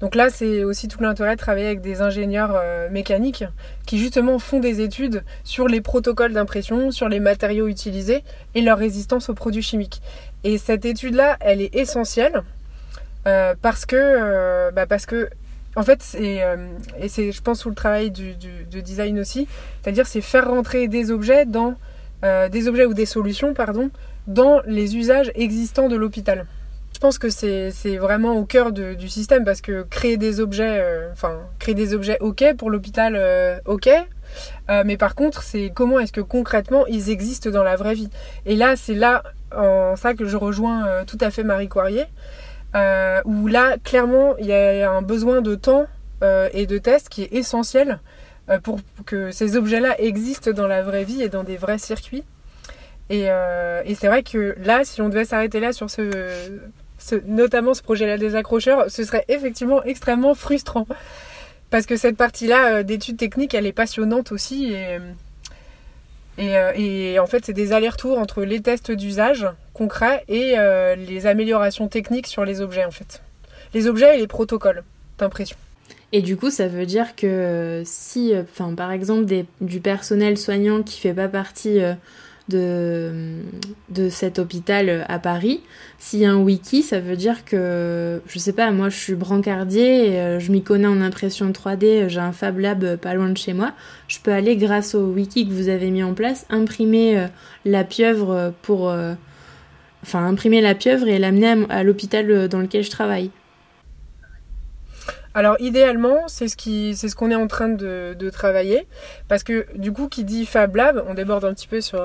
[0.00, 3.44] Donc là, c'est aussi tout l'intérêt de travailler avec des ingénieurs mécaniques
[3.86, 8.78] qui justement font des études sur les protocoles d'impression, sur les matériaux utilisés et leur
[8.78, 10.02] résistance aux produits chimiques.
[10.44, 12.42] Et cette étude-là, elle est essentielle
[13.60, 15.28] parce que euh, bah parce que
[15.74, 16.68] en fait c'est euh,
[17.00, 18.34] et c'est je pense sous le travail du,
[18.70, 19.48] design aussi
[19.82, 21.74] c'est-à-dire c'est faire rentrer des objets dans
[22.50, 23.90] des objets ou des solutions pardon
[24.26, 26.46] dans les usages existants de l'hôpital
[26.92, 31.38] je pense que c'est vraiment au cœur du système parce que créer des objets enfin
[31.60, 33.88] créer des objets ok pour l'hôpital ok
[34.84, 38.10] mais par contre, c'est comment est-ce que concrètement ils existent dans la vraie vie.
[38.44, 39.22] Et là, c'est là
[39.54, 42.06] en ça que je rejoins tout à fait Marie Coirier.
[42.74, 45.86] Euh, où là, clairement, il y a un besoin de temps
[46.22, 48.00] euh, et de tests qui est essentiel
[48.50, 52.24] euh, pour que ces objets-là existent dans la vraie vie et dans des vrais circuits.
[53.08, 53.28] Et,
[53.94, 56.10] c'est vrai que là, si on devait s'arrêter là sur ce,
[57.26, 60.88] notamment ce projet-là des accrocheurs, ce serait effectivement extrêmement frustrant.
[61.70, 64.72] Parce que cette partie-là d'études techniques, elle est passionnante aussi.
[64.72, 64.98] Et,
[66.38, 70.56] et, en fait, c'est des allers-retours entre les tests d'usage concrets et
[70.96, 73.22] les améliorations techniques sur les objets, en fait.
[73.74, 74.84] Les objets et les protocoles
[75.18, 75.56] d'impression.
[76.12, 79.24] Et du coup, ça veut dire que si, enfin, par exemple,
[79.60, 81.80] du personnel soignant qui fait pas partie
[82.48, 85.60] de, cet hôpital à Paris.
[85.98, 89.14] S'il y a un wiki, ça veut dire que, je sais pas, moi je suis
[89.14, 93.28] brancardier, et, euh, je m'y connais en impression 3D, j'ai un Fab Lab pas loin
[93.28, 93.72] de chez moi.
[94.08, 97.26] Je peux aller, grâce au wiki que vous avez mis en place, imprimer euh,
[97.64, 98.90] la pieuvre pour.
[98.90, 99.14] Euh,
[100.02, 103.30] enfin, imprimer la pieuvre et l'amener à, l'hôpital dans lequel je travaille.
[105.36, 108.88] Alors idéalement, c'est ce qu'on est en train de, travailler,
[109.28, 112.00] parce que du coup, qui dit Fab Lab, on déborde un petit peu sur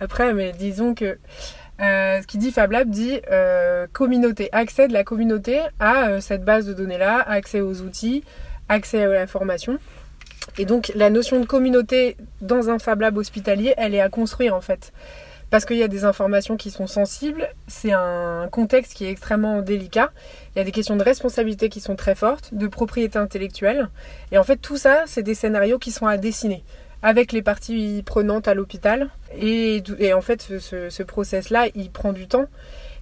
[0.00, 1.18] après, mais disons que
[1.80, 6.20] euh, ce qui dit Fab Lab dit euh, communauté, accès de la communauté à euh,
[6.20, 8.24] cette base de données-là, accès aux outils,
[8.68, 9.78] accès à la formation.
[10.56, 14.54] Et donc la notion de communauté dans un Fab Lab hospitalier, elle est à construire
[14.54, 14.92] en fait.
[15.50, 19.62] Parce qu'il y a des informations qui sont sensibles, c'est un contexte qui est extrêmement
[19.62, 20.12] délicat,
[20.54, 23.88] il y a des questions de responsabilité qui sont très fortes, de propriété intellectuelle,
[24.30, 26.64] et en fait tout ça, c'est des scénarios qui sont à dessiner
[27.02, 29.10] avec les parties prenantes à l'hôpital.
[29.40, 29.82] Et,
[30.12, 32.46] en fait, ce, ce process-là, il prend du temps.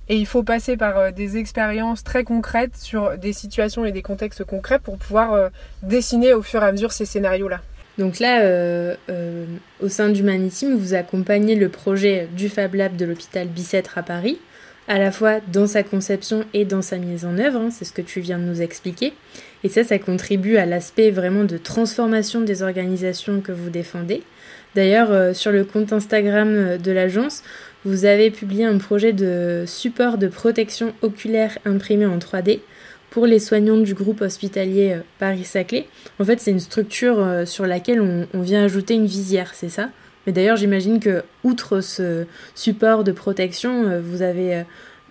[0.09, 4.03] Et il faut passer par euh, des expériences très concrètes sur des situations et des
[4.03, 5.49] contextes concrets pour pouvoir euh,
[5.83, 7.61] dessiner au fur et à mesure ces scénarios-là.
[7.99, 8.95] Donc là, euh,
[9.81, 14.39] au sein d'Humaniteam, vous accompagnez le projet du Fab Lab de l'hôpital Bicêtre à Paris,
[14.89, 17.93] à la fois dans sa conception et dans sa mise en œuvre, hein, c'est ce
[17.93, 19.15] que tu viens de nous expliquer.
[19.65, 24.23] Et ça, ça contribue à l'aspect vraiment de transformation des organisations que vous défendez.
[24.77, 27.43] D'ailleurs, euh, sur le compte Instagram euh, de l'agence,
[27.85, 32.61] vous avez publié un projet de support de protection oculaire imprimé en 3D
[33.17, 35.89] pour les soignants du groupe hospitalier euh, Paris-Saclay.
[36.21, 39.89] En fait, c'est une structure sur laquelle on, vient ajouter une visière, c'est ça?
[40.27, 44.63] Mais d'ailleurs, j'imagine que, outre ce support de protection, euh, vous avez euh,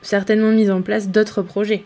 [0.01, 1.85] certainement mis en place d'autres projets.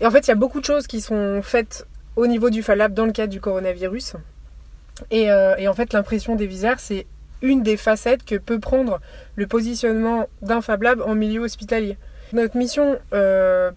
[0.00, 2.62] Et en fait, il y a beaucoup de choses qui sont faites au niveau du
[2.62, 4.14] FALAB dans le cadre du coronavirus.
[5.10, 7.06] Et, euh, et en fait, l'impression des visières, c'est
[7.40, 9.00] une des facettes que peut prendre
[9.36, 11.96] le positionnement d'un Fab Lab en milieu hospitalier.
[12.32, 12.98] Notre mission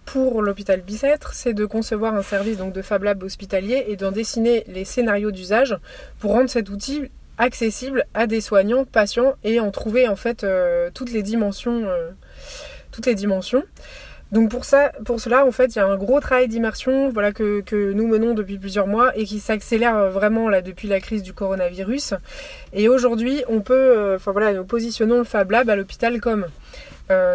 [0.05, 4.11] pour l'hôpital Bicêtre, c'est de concevoir un service donc, de Fab Lab hospitalier et d'en
[4.11, 5.77] dessiner les scénarios d'usage
[6.19, 10.89] pour rendre cet outil accessible à des soignants, patients et en trouver en fait euh,
[10.93, 11.83] toutes les dimensions.
[11.85, 12.11] Euh,
[12.91, 13.63] toutes les dimensions.
[14.31, 17.31] Donc pour ça, pour cela, en fait, il y a un gros travail d'immersion, voilà
[17.33, 21.33] que, nous menons depuis plusieurs mois et qui s'accélère vraiment là depuis la crise du
[21.33, 22.13] coronavirus.
[22.73, 26.47] Et aujourd'hui, on peut, euh, voilà, nous positionnons le Fab Lab à l'hôpital comme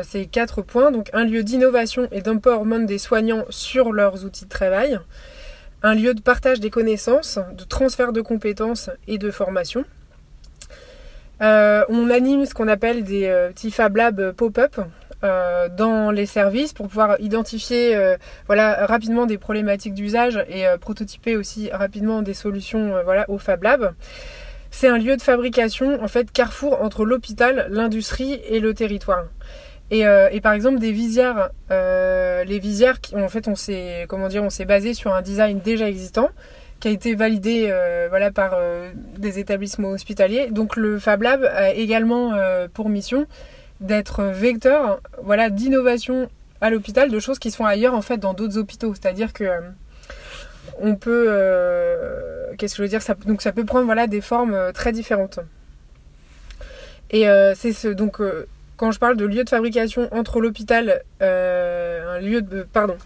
[0.03, 4.51] ces quatre points, donc un lieu d'innovation et d'empowerment des soignants sur leurs outils de
[4.51, 4.99] travail,
[5.83, 9.85] un lieu de partage des connaissances, de transfert de compétences et de formation.
[11.43, 14.79] Euh, on anime ce qu'on appelle des euh, petits Fab Labs pop-up
[15.25, 17.97] euh, dans les services pour pouvoir identifier
[18.47, 23.95] voilà, rapidement des problématiques d'usage et prototyper aussi rapidement des solutions voilà, au Fab Lab.
[24.71, 29.25] C'est un lieu de fabrication, en fait, carrefour entre l'hôpital, l'industrie et le territoire.
[29.93, 34.29] Euh, et, par exemple des visières, euh, les visières, qui, en fait, on s'est, comment
[34.29, 36.31] dire, on s'est basé sur un design déjà existant
[36.79, 38.57] qui a été validé euh, voilà, par
[39.19, 40.51] des établissements hospitaliers.
[40.51, 42.33] Donc le Fab Lab a également
[42.73, 43.27] pour mission
[43.81, 46.31] d'être vecteur voilà, d'innovation
[46.63, 48.95] à l'hôpital, de choses qui sont ailleurs en fait dans d'autres hôpitaux.
[48.95, 49.45] C'est-à-dire que
[50.79, 51.27] on peut,
[52.57, 55.41] qu'est-ce que je veux dire, ça, donc ça peut prendre voilà des formes très différentes.
[57.11, 57.27] Et
[57.57, 58.23] c'est ce donc
[58.81, 62.97] quand je parle de lieu de fabrication entre l'hôpital, euh, un lieu de, pardon,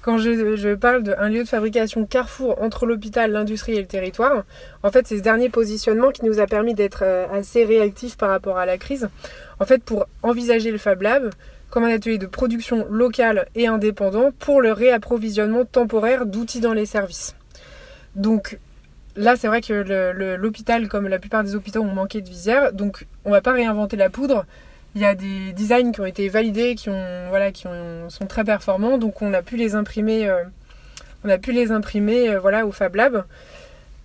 [0.00, 4.44] quand je, parle d'un lieu de fabrication carrefour entre l'hôpital, l'industrie et le territoire,
[4.82, 8.30] en fait, c'est ce dernier positionnement qui nous a permis d'être euh, assez réactifs par
[8.30, 9.10] rapport à la crise.
[9.60, 11.28] En fait, pour envisager le Fab Lab
[11.68, 16.86] comme un atelier de production locale et indépendant pour le réapprovisionnement temporaire d'outils dans les
[16.86, 17.36] services.
[18.16, 18.58] Donc,
[19.16, 22.72] Là, c'est vrai que l'hôpital, comme la plupart des hôpitaux, ont manqué de visière.
[22.72, 24.46] Donc, on ne va pas réinventer la poudre.
[24.98, 28.26] Il y a des designs qui ont été validés, qui, ont, voilà, qui ont, sont
[28.26, 30.42] très performants, donc on a pu les imprimer, euh,
[31.22, 33.24] on a pu les imprimer euh, voilà, au Fab Lab.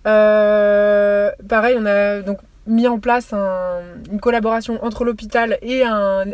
[0.06, 2.38] Euh, pareil, on a donc
[2.68, 5.82] mis en place une collaboration entre l'hôpital et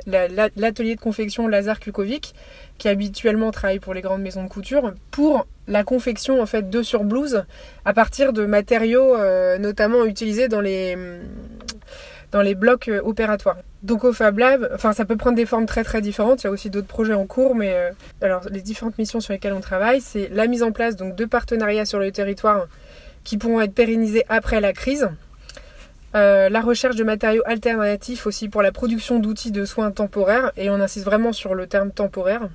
[0.07, 2.35] l'atelier de confection Lazare Kukovic,
[2.77, 6.83] qui habituellement travaille pour les grandes maisons de couture, pour la confection en fait de
[6.83, 7.45] sur blouse
[7.87, 9.17] à partir de matériaux
[9.59, 10.99] notamment utilisés dans les
[12.33, 13.59] dans les blocs euh, opératoires.
[13.83, 16.43] Donc au Fab Lab, enfin ça peut prendre des formes très très différentes.
[16.43, 19.33] Il y a aussi d'autres projets en cours, mais euh, alors les différentes missions sur
[19.33, 22.67] lesquelles on travaille, c'est la mise en place donc de partenariats sur le territoire
[23.25, 25.09] qui pourront être pérennisés après la crise.
[26.17, 30.69] Euh, la recherche de matériaux alternatifs aussi pour la production d'outils de soins temporaires, et
[30.69, 32.49] on insiste vraiment sur le terme temporaire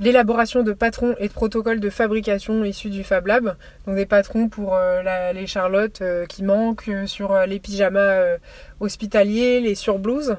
[0.00, 3.54] l'élaboration de patrons et de protocoles de fabrication issus du Fab Lab.
[3.86, 8.38] Donc des patrons pour euh, les charlottes euh, qui manquent, euh, sur les pyjamas
[8.80, 10.36] hospitaliers, les surblouses.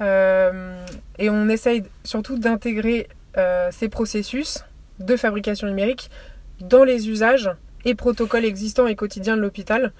[0.00, 3.08] et on essaye surtout d'intégrer
[3.70, 4.64] ces processus
[4.98, 6.10] de fabrication numérique
[6.60, 7.50] dans les usages
[7.84, 9.92] et protocoles existants et quotidiens de l'hôpital.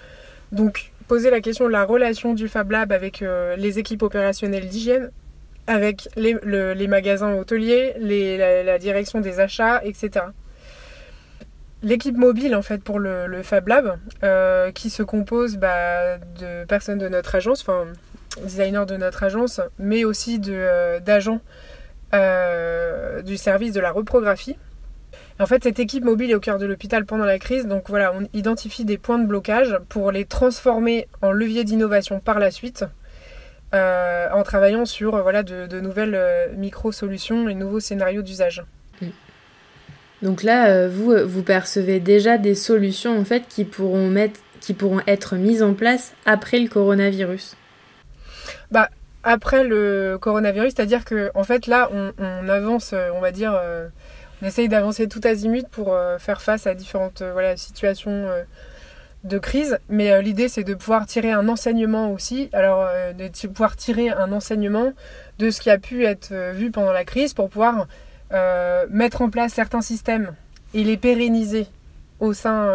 [0.51, 3.23] Donc poser la question de la relation du Fab Lab avec
[3.57, 5.11] les équipes opérationnelles d'hygiène
[5.69, 10.25] avec les, magasins hôteliers, la, direction des achats, etc.
[11.83, 16.99] L'équipe mobile en fait pour le, Fab Lab, euh, qui se compose bah, de personnes
[16.99, 17.85] de notre agence, enfin
[18.43, 21.41] designers de notre agence, mais aussi euh, d'agents
[22.15, 24.57] euh, du service de la reprographie.
[25.39, 28.13] En fait, cette équipe mobile est au cœur de l'hôpital pendant la crise, donc voilà,
[28.15, 32.87] on identifie des points de blocage pour les transformer en levier d'innovation par la suite.
[33.75, 38.65] Euh, en travaillant sur euh, voilà, de, nouvelles euh, micro-solutions et nouveaux scénarios d'usage.
[39.03, 39.09] Mm.
[40.23, 45.01] Donc là, vous, vous percevez déjà des solutions en fait qui pourront, mettre, qui pourront
[45.07, 47.57] être mises en place après le coronavirus
[48.73, 48.89] bah,
[49.23, 53.57] Après le coronavirus, c'est-à-dire que en fait là, on, avance, on va dire,
[54.43, 58.29] on essaye d'avancer tout azimut pour faire face à différentes voilà, situations
[59.25, 63.29] de crise, mais euh, l'idée c'est de pouvoir tirer un enseignement aussi, alors euh, de
[63.49, 64.93] pouvoir tirer un enseignement
[65.39, 67.87] de ce qui a pu être euh, vu pendant la crise pour pouvoir
[68.91, 70.35] mettre en place certains systèmes
[70.75, 71.67] et les pérenniser
[72.21, 72.71] au sein,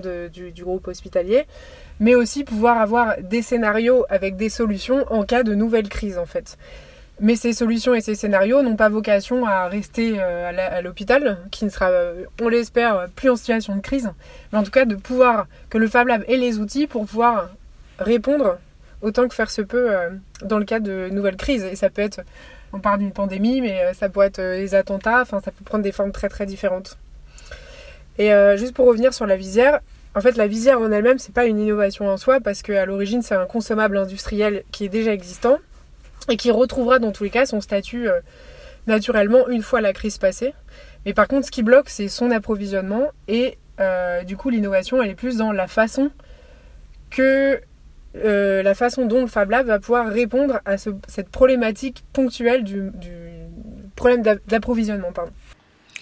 [0.00, 1.44] du, groupe hospitalier,
[2.00, 6.24] mais aussi pouvoir avoir des scénarios avec des solutions en cas de nouvelle crise en
[6.24, 6.56] fait.
[7.20, 11.64] Mais ces solutions et ces scénarios n'ont pas vocation à rester euh, à l'hôpital, qui
[11.64, 14.12] ne sera, euh, on l'espère, plus en situation de crise.
[14.52, 17.50] Mais en tout cas, de pouvoir, que le Fab Lab ait les outils pour pouvoir
[17.98, 18.58] répondre
[19.02, 20.10] autant que faire se peut euh,
[20.42, 21.64] dans le cas de nouvelles crises.
[21.64, 22.20] Et ça peut être,
[22.72, 25.92] on parle d'une pandémie, mais ça peut être les attentats, enfin ça peut prendre des
[25.92, 26.98] formes très très différentes.
[28.18, 29.78] Et juste pour revenir sur la visière,
[30.16, 33.22] en fait la visière en elle-même, c'est pas une innovation en soi, parce qu'à l'origine
[33.22, 35.60] c'est un consommable industriel qui est déjà existant
[36.30, 38.20] et qui retrouvera dans tous les cas son statut euh,
[38.86, 40.54] naturellement une fois la crise passée.
[41.06, 45.10] Mais par contre, ce qui bloque, c'est son approvisionnement et euh, du coup, l'innovation, elle
[45.10, 46.10] est plus dans la façon
[47.10, 47.60] que
[48.16, 52.90] euh, la façon dont le Fab Lab va pouvoir répondre à cette problématique ponctuelle du,
[53.96, 55.12] problème d'approvisionnement.
[55.12, 55.32] Pardon.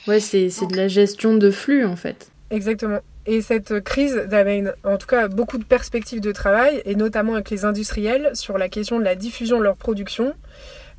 [0.07, 2.31] Ouais, c'est de la gestion de flux en fait.
[2.51, 3.01] Exactement.
[3.27, 7.51] Et cette crise amène en tout cas beaucoup de perspectives de travail, et notamment avec
[7.51, 10.35] les industriels, sur la question de la diffusion de leur production,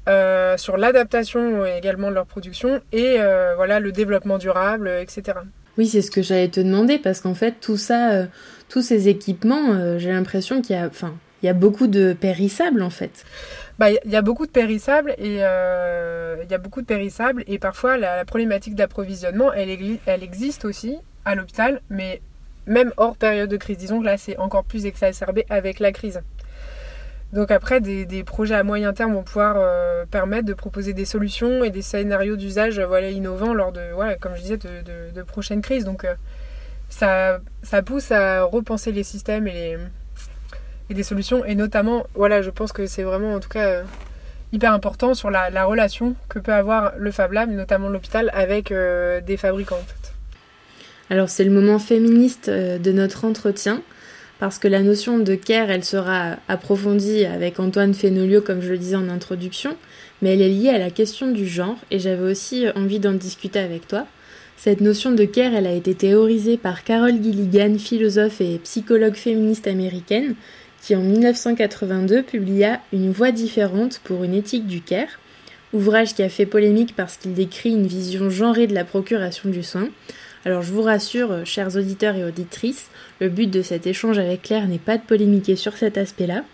[0.09, 5.39] euh, sur l'adaptation également de leur production, et euh, voilà le développement durable, etc.
[5.77, 8.25] Oui, c'est ce que j'allais te demander, parce qu'en fait, tout ça, euh,
[8.67, 12.81] tous ces équipements, j'ai l'impression qu'il y a, enfin, il y a beaucoup de périssables
[12.81, 13.23] en fait.
[13.79, 17.59] Bah, il y a beaucoup de périssables et il y a beaucoup de périssables et
[17.59, 19.69] parfois la, problématique d'approvisionnement elle,
[20.07, 20.97] elle existe aussi
[21.27, 22.21] à l'hôpital, mais
[22.65, 23.77] même hors période de crise.
[23.77, 26.21] Disons que là, c'est encore plus exacerbé avec la crise.
[27.33, 31.63] Donc après, des, projets à moyen terme vont pouvoir euh, permettre de proposer des solutions
[31.65, 35.83] et des scénarios d'usage voilà, innovants lors de, voilà, comme je disais, de, prochaines crises.
[35.83, 36.15] Donc euh,
[36.87, 39.77] ça, ça pousse à repenser les systèmes et, les,
[40.89, 41.43] et des solutions.
[41.43, 43.83] Et notamment, voilà, je pense que c'est vraiment en tout cas euh,
[44.53, 48.71] hyper important sur la, la, relation que peut avoir le Fab Lab, notamment l'hôpital, avec
[48.71, 50.16] des fabricants en fait.
[51.09, 53.81] Alors c'est le moment féministe euh, de notre entretien,
[54.39, 58.77] parce que la notion de care, elle sera approfondie avec Antoine Fénolio, comme je le
[58.77, 59.75] disais en introduction,
[60.21, 63.59] mais elle est liée à la question du genre, et j'avais aussi envie d'en discuter
[63.59, 64.05] avec toi.
[64.57, 69.67] Cette notion de care, elle a été théorisée par Carol Gilligan, philosophe et psychologue féministe
[69.67, 70.35] américaine,
[70.81, 75.19] qui en 1982 publia Une voix différente pour une éthique du care,
[75.73, 79.63] ouvrage qui a fait polémique parce qu'il décrit une vision genrée de la procuration du
[79.63, 79.89] soin,
[80.47, 82.89] alors je vous rassure, euh, chers auditeurs et auditrices,
[83.19, 86.45] le but de cet échange avec Claire n'est pas de polémiquer sur cet aspect-là,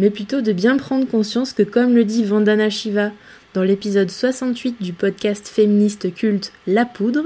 [0.00, 3.12] mais plutôt de bien prendre conscience que comme le dit Vandana Shiva
[3.54, 7.22] dans l'épisode 68 du podcast féministe culte La Poudre,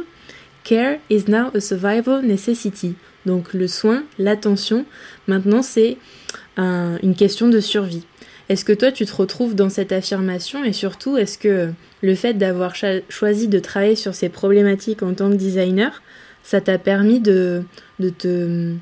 [0.62, 2.96] Care is now a survival necessity.
[3.24, 4.84] Donc le soin, l'attention,
[5.26, 5.96] maintenant c'est
[6.58, 8.04] une question de survie.
[8.50, 11.70] Est-ce que toi tu te retrouves dans cette affirmation et surtout est-ce que
[12.02, 12.74] le fait d'avoir
[13.08, 16.02] choisi de travailler sur ces problématiques en tant que designer,
[16.42, 17.64] ça t'a permis de,
[17.98, 18.74] de te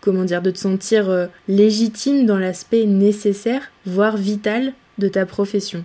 [0.00, 5.84] comment dire, de te sentir légitime dans l'aspect nécessaire, voire vital de ta profession?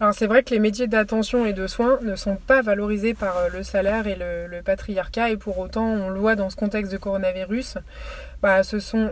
[0.00, 3.48] Alors c'est vrai que les métiers d'attention et de soins ne sont pas valorisés par
[3.48, 6.98] le salaire et le, patriarcat et pour autant on le voit dans ce contexte de
[6.98, 7.78] coronavirus,
[8.42, 9.08] bah, ce, sont,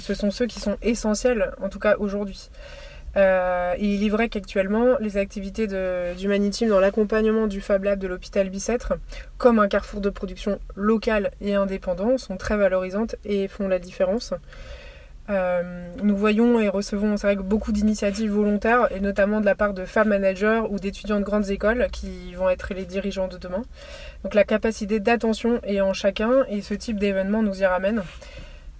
[0.00, 2.50] ce sont ceux qui sont essentiels en tout cas aujourd'hui.
[3.16, 8.48] Euh, il est vrai qu'actuellement, les activités d'Humaniteam dans l'accompagnement du Fab Lab de l'hôpital
[8.48, 8.94] Bicêtre,
[9.38, 14.32] comme un carrefour de production local et indépendant, sont très valorisantes et font la différence.
[15.30, 15.62] Euh,
[16.02, 20.08] nous voyons et recevons vrai, beaucoup d'initiatives volontaires, et notamment de la part de femmes
[20.08, 23.62] managers ou d'étudiants de grandes écoles qui vont être les dirigeants de demain.
[24.24, 28.02] Donc la capacité d'attention est en chacun et ce type d'événement nous y ramène.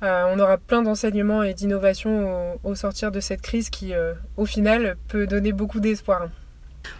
[0.03, 4.47] Euh, on aura plein d'enseignements et d'innovations au, sortir de cette crise qui, euh, au
[4.47, 6.29] final, peut donner beaucoup d'espoir.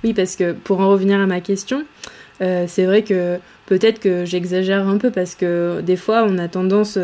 [0.05, 1.85] Oui, parce que pour en revenir à ma question,
[2.41, 6.47] euh, c'est vrai que peut-être que j'exagère un peu parce que des fois, on a
[6.47, 6.97] tendance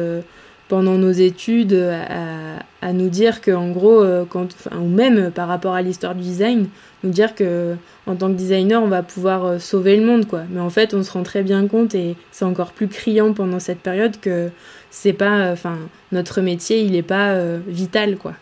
[0.68, 6.14] pendant nos études à, nous dire que en gros ou même par rapport à l'histoire
[6.14, 6.68] du design
[7.02, 7.74] nous dire que
[8.06, 11.02] en tant que designer on va pouvoir sauver le monde quoi mais en fait on
[11.02, 14.50] se rend très bien compte et c'est encore plus criant pendant cette période que
[14.90, 15.78] c'est pas, euh, enfin,
[16.12, 18.34] notre métier, il est pas euh, vital, quoi.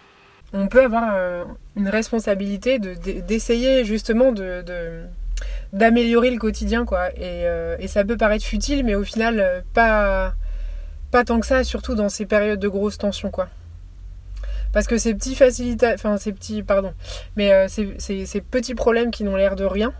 [0.52, 1.44] On peut avoir euh,
[1.76, 4.64] une responsabilité d'essayer justement de,
[5.72, 7.10] d'améliorer le quotidien, quoi.
[7.16, 7.44] Et,
[7.78, 10.34] et, ça peut paraître futile, mais au final, pas,
[11.10, 13.48] pas tant que ça, surtout dans ces périodes de grosses tensions, quoi.
[14.72, 16.92] Parce que ces petits facilitateurs, enfin ces petits, pardon,
[17.34, 19.92] mais ces, ces, petits problèmes qui n'ont l'air de rien,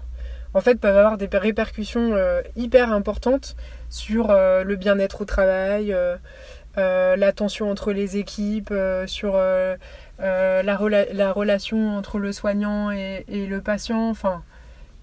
[0.57, 2.17] en fait, peuvent avoir des répercussions
[2.57, 3.57] hyper importantes
[3.91, 5.95] sur le bien-être au travail,
[6.79, 9.77] euh, la tension entre les équipes, euh, sur euh,
[10.19, 14.11] la, la, relation entre le soignant et, le patient.
[14.11, 14.43] Enfin,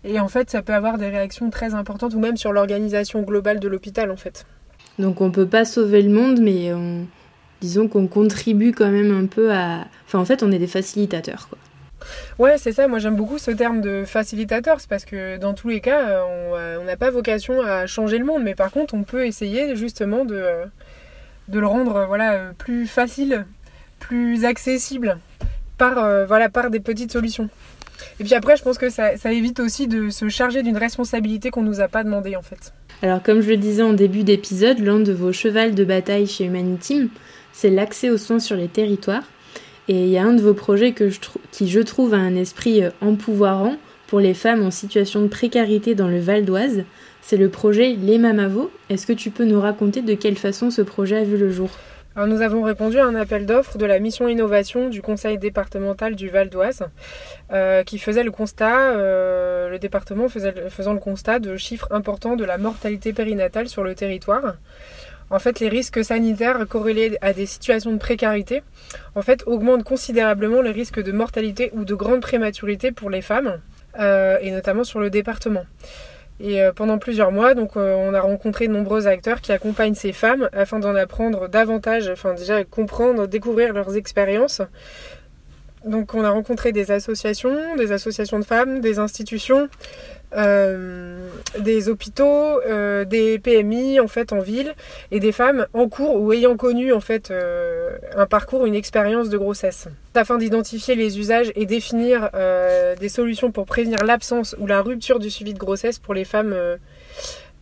[0.04, 3.60] et en fait, ça peut avoir des réactions très importantes, ou même sur l'organisation globale
[3.60, 4.46] de l'hôpital, en fait.
[5.00, 6.72] Donc on peut pas sauver le monde, mais
[7.62, 9.86] disons qu'on contribue quand même un peu à...
[10.06, 11.50] Enfin, en fait, on est des facilitateurs.
[12.40, 12.88] Ouais, c'est ça.
[12.88, 14.80] Moi, j'aime beaucoup ce terme de facilitateur.
[14.80, 18.44] C'est parce que dans tous les cas, on n'a pas vocation à changer le monde.
[18.44, 20.66] Mais par contre, on peut essayer justement de,
[21.48, 23.46] de le rendre voilà, euh, plus facile,
[24.00, 25.18] plus accessible
[25.78, 27.50] par, euh, voilà, par des petites solutions.
[28.20, 31.62] Et puis après, je pense que ça, évite aussi de se charger d'une responsabilité qu'on
[31.62, 32.74] ne nous a pas demandé en fait.
[33.02, 36.46] Alors comme je le disais en début d'épisode, l'un de vos chevals de bataille chez
[36.46, 37.10] Humaniteam,
[37.54, 39.24] c'est l'accès aux soins sur les territoires.
[39.88, 42.90] Et il y a un de vos projets qui je trouve a un esprit euh,
[43.02, 43.76] empouvoirant
[44.08, 46.84] pour les femmes en situation de précarité dans le Val d'Oise.
[47.22, 48.72] C'est le projet Les Mamavos.
[48.90, 51.70] Est-ce que tu peux nous raconter de quelle façon ce projet a vu le jour?
[52.16, 56.30] Nous avons répondu à un appel d'offres de la mission innovation du conseil départemental du
[56.30, 56.84] Val d'Oise
[57.52, 62.36] euh, qui faisait le constat, euh, le département faisait, faisant le constat de chiffres importants
[62.36, 64.58] de la mortalité périnatale sur le territoire.
[65.34, 68.62] En fait, les risques sanitaires corrélés à des situations de précarité
[69.16, 73.60] en fait, augmentent considérablement les risques de mortalité ou de grande prématurité pour les femmes,
[74.00, 75.66] euh, et notamment sur le département.
[76.40, 80.14] Et euh, pendant plusieurs mois, euh, on a rencontré de nombreux acteurs qui accompagnent ces
[80.14, 84.62] femmes afin d'en apprendre davantage, enfin déjà comprendre, découvrir leurs expériences.
[85.84, 89.68] Donc on a rencontré des associations, des associations de femmes, des institutions,
[90.36, 94.74] des hôpitaux, euh, des PMI en fait en ville
[95.12, 99.30] et des femmes en cours ou ayant connu en fait euh, un parcours, une expérience
[99.30, 102.30] de grossesse, afin d'identifier les usages et définir
[103.00, 106.56] des solutions pour prévenir l'absence ou la rupture du suivi de grossesse pour les femmes.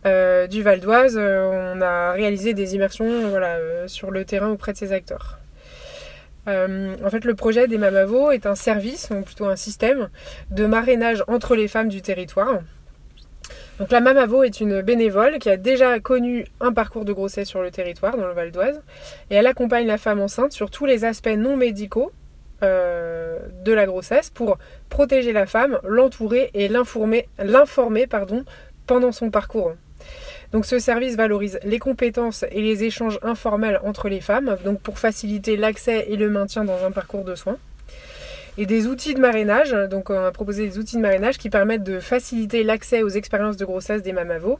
[0.04, 4.92] du Val d'Oise, on a réalisé des immersions voilà, sur le terrain auprès de ces
[4.92, 5.41] acteurs.
[6.46, 10.08] En fait, le projet des Mamavos est un service, ou plutôt un système,
[10.50, 12.60] de marrainage entre les femmes du territoire.
[13.78, 17.62] Donc la Mamavo est une bénévole qui a déjà connu un parcours de grossesse sur
[17.62, 18.80] le territoire, dans le Val d'Oise,
[19.30, 22.12] et elle accompagne la femme enceinte sur tous les aspects non médicaux
[22.62, 27.28] euh, de la grossesse pour protéger la femme, l'entourer et l'informer,
[28.86, 29.74] pendant son parcours.
[30.52, 34.98] Donc ce service valorise les compétences et les échanges informels entre les femmes, donc pour
[34.98, 37.56] faciliter l'accès et le maintien dans un parcours de soins
[38.58, 39.72] et des outils de marrainage.
[39.90, 43.56] Donc on a proposé des outils de marrainage qui permettent de faciliter l'accès aux expériences
[43.56, 44.58] de grossesse des mamavos.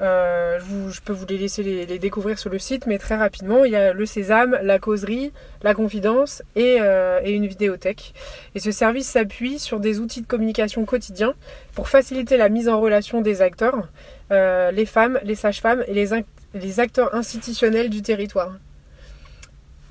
[0.00, 0.58] Euh,
[0.90, 3.76] je, peux vous les laisser les, découvrir sur le site, mais très rapidement, il y
[3.76, 5.32] a le sésame, la causerie,
[5.62, 8.12] la confidence et, euh, une vidéothèque.
[8.54, 11.34] Et ce service s'appuie sur des outils de communication quotidiens
[11.74, 13.88] pour faciliter la mise en relation des acteurs,
[14.32, 18.56] euh, les femmes, les sages-femmes et les, acteurs institutionnels du territoire.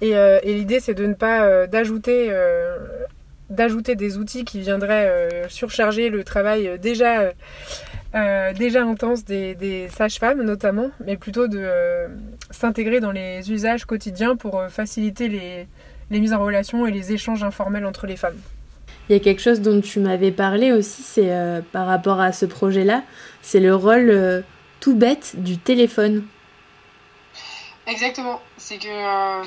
[0.01, 2.29] Et, l'idée, c'est de ne pas d'ajouter
[3.49, 7.31] d'ajouter des outils qui viendraient surcharger le travail déjà
[8.13, 12.07] déjà intense des, sages-femmes notamment, mais plutôt de
[12.51, 15.67] s'intégrer dans les usages quotidiens pour faciliter les,
[16.11, 18.39] les mises en relation et les échanges informels entre les femmes.
[19.09, 22.31] Il y a quelque chose dont tu m'avais parlé aussi, c'est euh, par rapport à
[22.31, 23.03] ce projet-là,
[23.41, 24.41] c'est le rôle euh,
[24.79, 26.25] tout bête du téléphone.
[27.85, 28.41] Exactement.
[28.57, 29.43] C'est que, euh,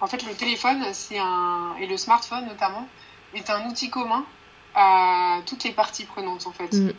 [0.00, 2.86] en fait, le téléphone, c'est un et le smartphone notamment
[3.34, 4.24] est un outil commun
[4.76, 6.72] à toutes les parties prenantes en fait.
[6.72, 6.92] Mm.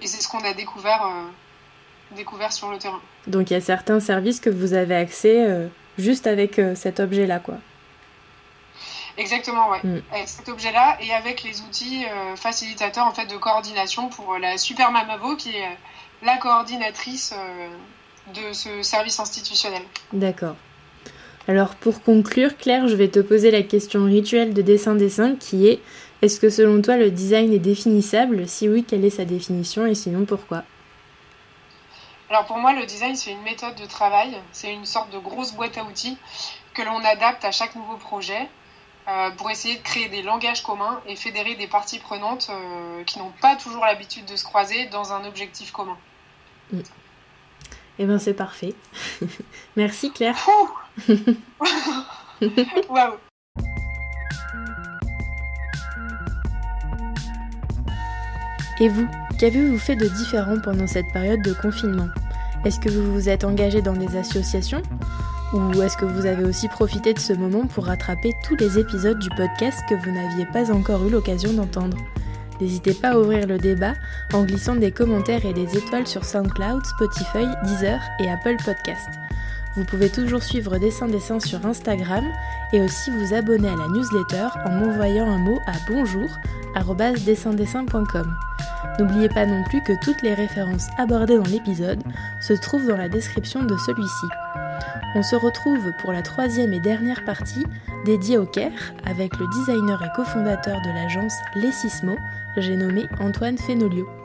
[0.00, 1.06] Et c'est ce qu'on a découvert,
[2.16, 3.00] découvert sur le terrain.
[3.26, 5.68] Donc il y a certains services que vous avez accès
[5.98, 7.58] juste avec cet objet-là, quoi.
[9.18, 9.80] Exactement, ouais.
[9.82, 10.02] Mm.
[10.12, 14.56] Avec cet objet-là et avec les outils euh, facilitateurs en fait de coordination pour la
[14.56, 15.74] Super Mamavo qui est euh,
[16.22, 17.68] la coordinatrice euh,
[18.34, 19.82] de ce service institutionnel.
[20.12, 20.56] D'accord.
[21.48, 25.80] Alors pour conclure, Claire, je vais te poser la question rituelle de dessin-dessin qui est
[26.22, 28.48] est-ce que selon toi le design est définissable?
[28.48, 29.86] Si oui, quelle est sa définition?
[29.86, 30.62] Et sinon pourquoi?
[32.30, 35.52] Alors pour moi, le design, c'est une méthode de travail, c'est une sorte de grosse
[35.52, 36.16] boîte à outils
[36.72, 38.48] que l'on adapte à chaque nouveau projet
[39.08, 43.18] euh, pour essayer de créer des langages communs et fédérer des parties prenantes euh, qui
[43.18, 45.98] n'ont pas toujours l'habitude de se croiser dans un objectif commun.
[46.72, 46.80] Mm.
[47.98, 48.74] Eh bien, c'est parfait.
[49.76, 50.38] Merci Claire.
[52.88, 53.18] Waouh
[58.80, 59.06] Et vous,
[59.38, 62.08] qu'avez-vous fait de différent pendant cette période de confinement?
[62.64, 64.82] Est-ce que vous vous êtes engagé dans des associations?
[65.52, 69.18] Ou est-ce que vous avez aussi profité de ce moment pour rattraper tous les épisodes
[69.18, 71.96] du podcast que vous n'aviez pas encore eu l'occasion d'entendre?
[72.60, 73.94] N'hésitez pas à ouvrir le débat
[74.32, 79.08] en glissant des commentaires et des étoiles sur SoundCloud, Spotify, Deezer et Apple Podcast.
[79.76, 82.24] Vous pouvez toujours suivre Dessin Dessin sur Instagram
[82.72, 85.72] et aussi vous abonner à la newsletter en m'envoyant un mot à
[88.98, 92.02] N'oubliez pas non plus que toutes les références abordées dans l'épisode
[92.40, 94.26] se trouvent dans la description de celui-ci.
[95.14, 97.64] On se retrouve pour la troisième et dernière partie
[98.04, 102.16] dédiée au Caire avec le designer et cofondateur de l'agence Les Sismo,
[102.56, 104.21] j'ai nommé Antoine Fenolio.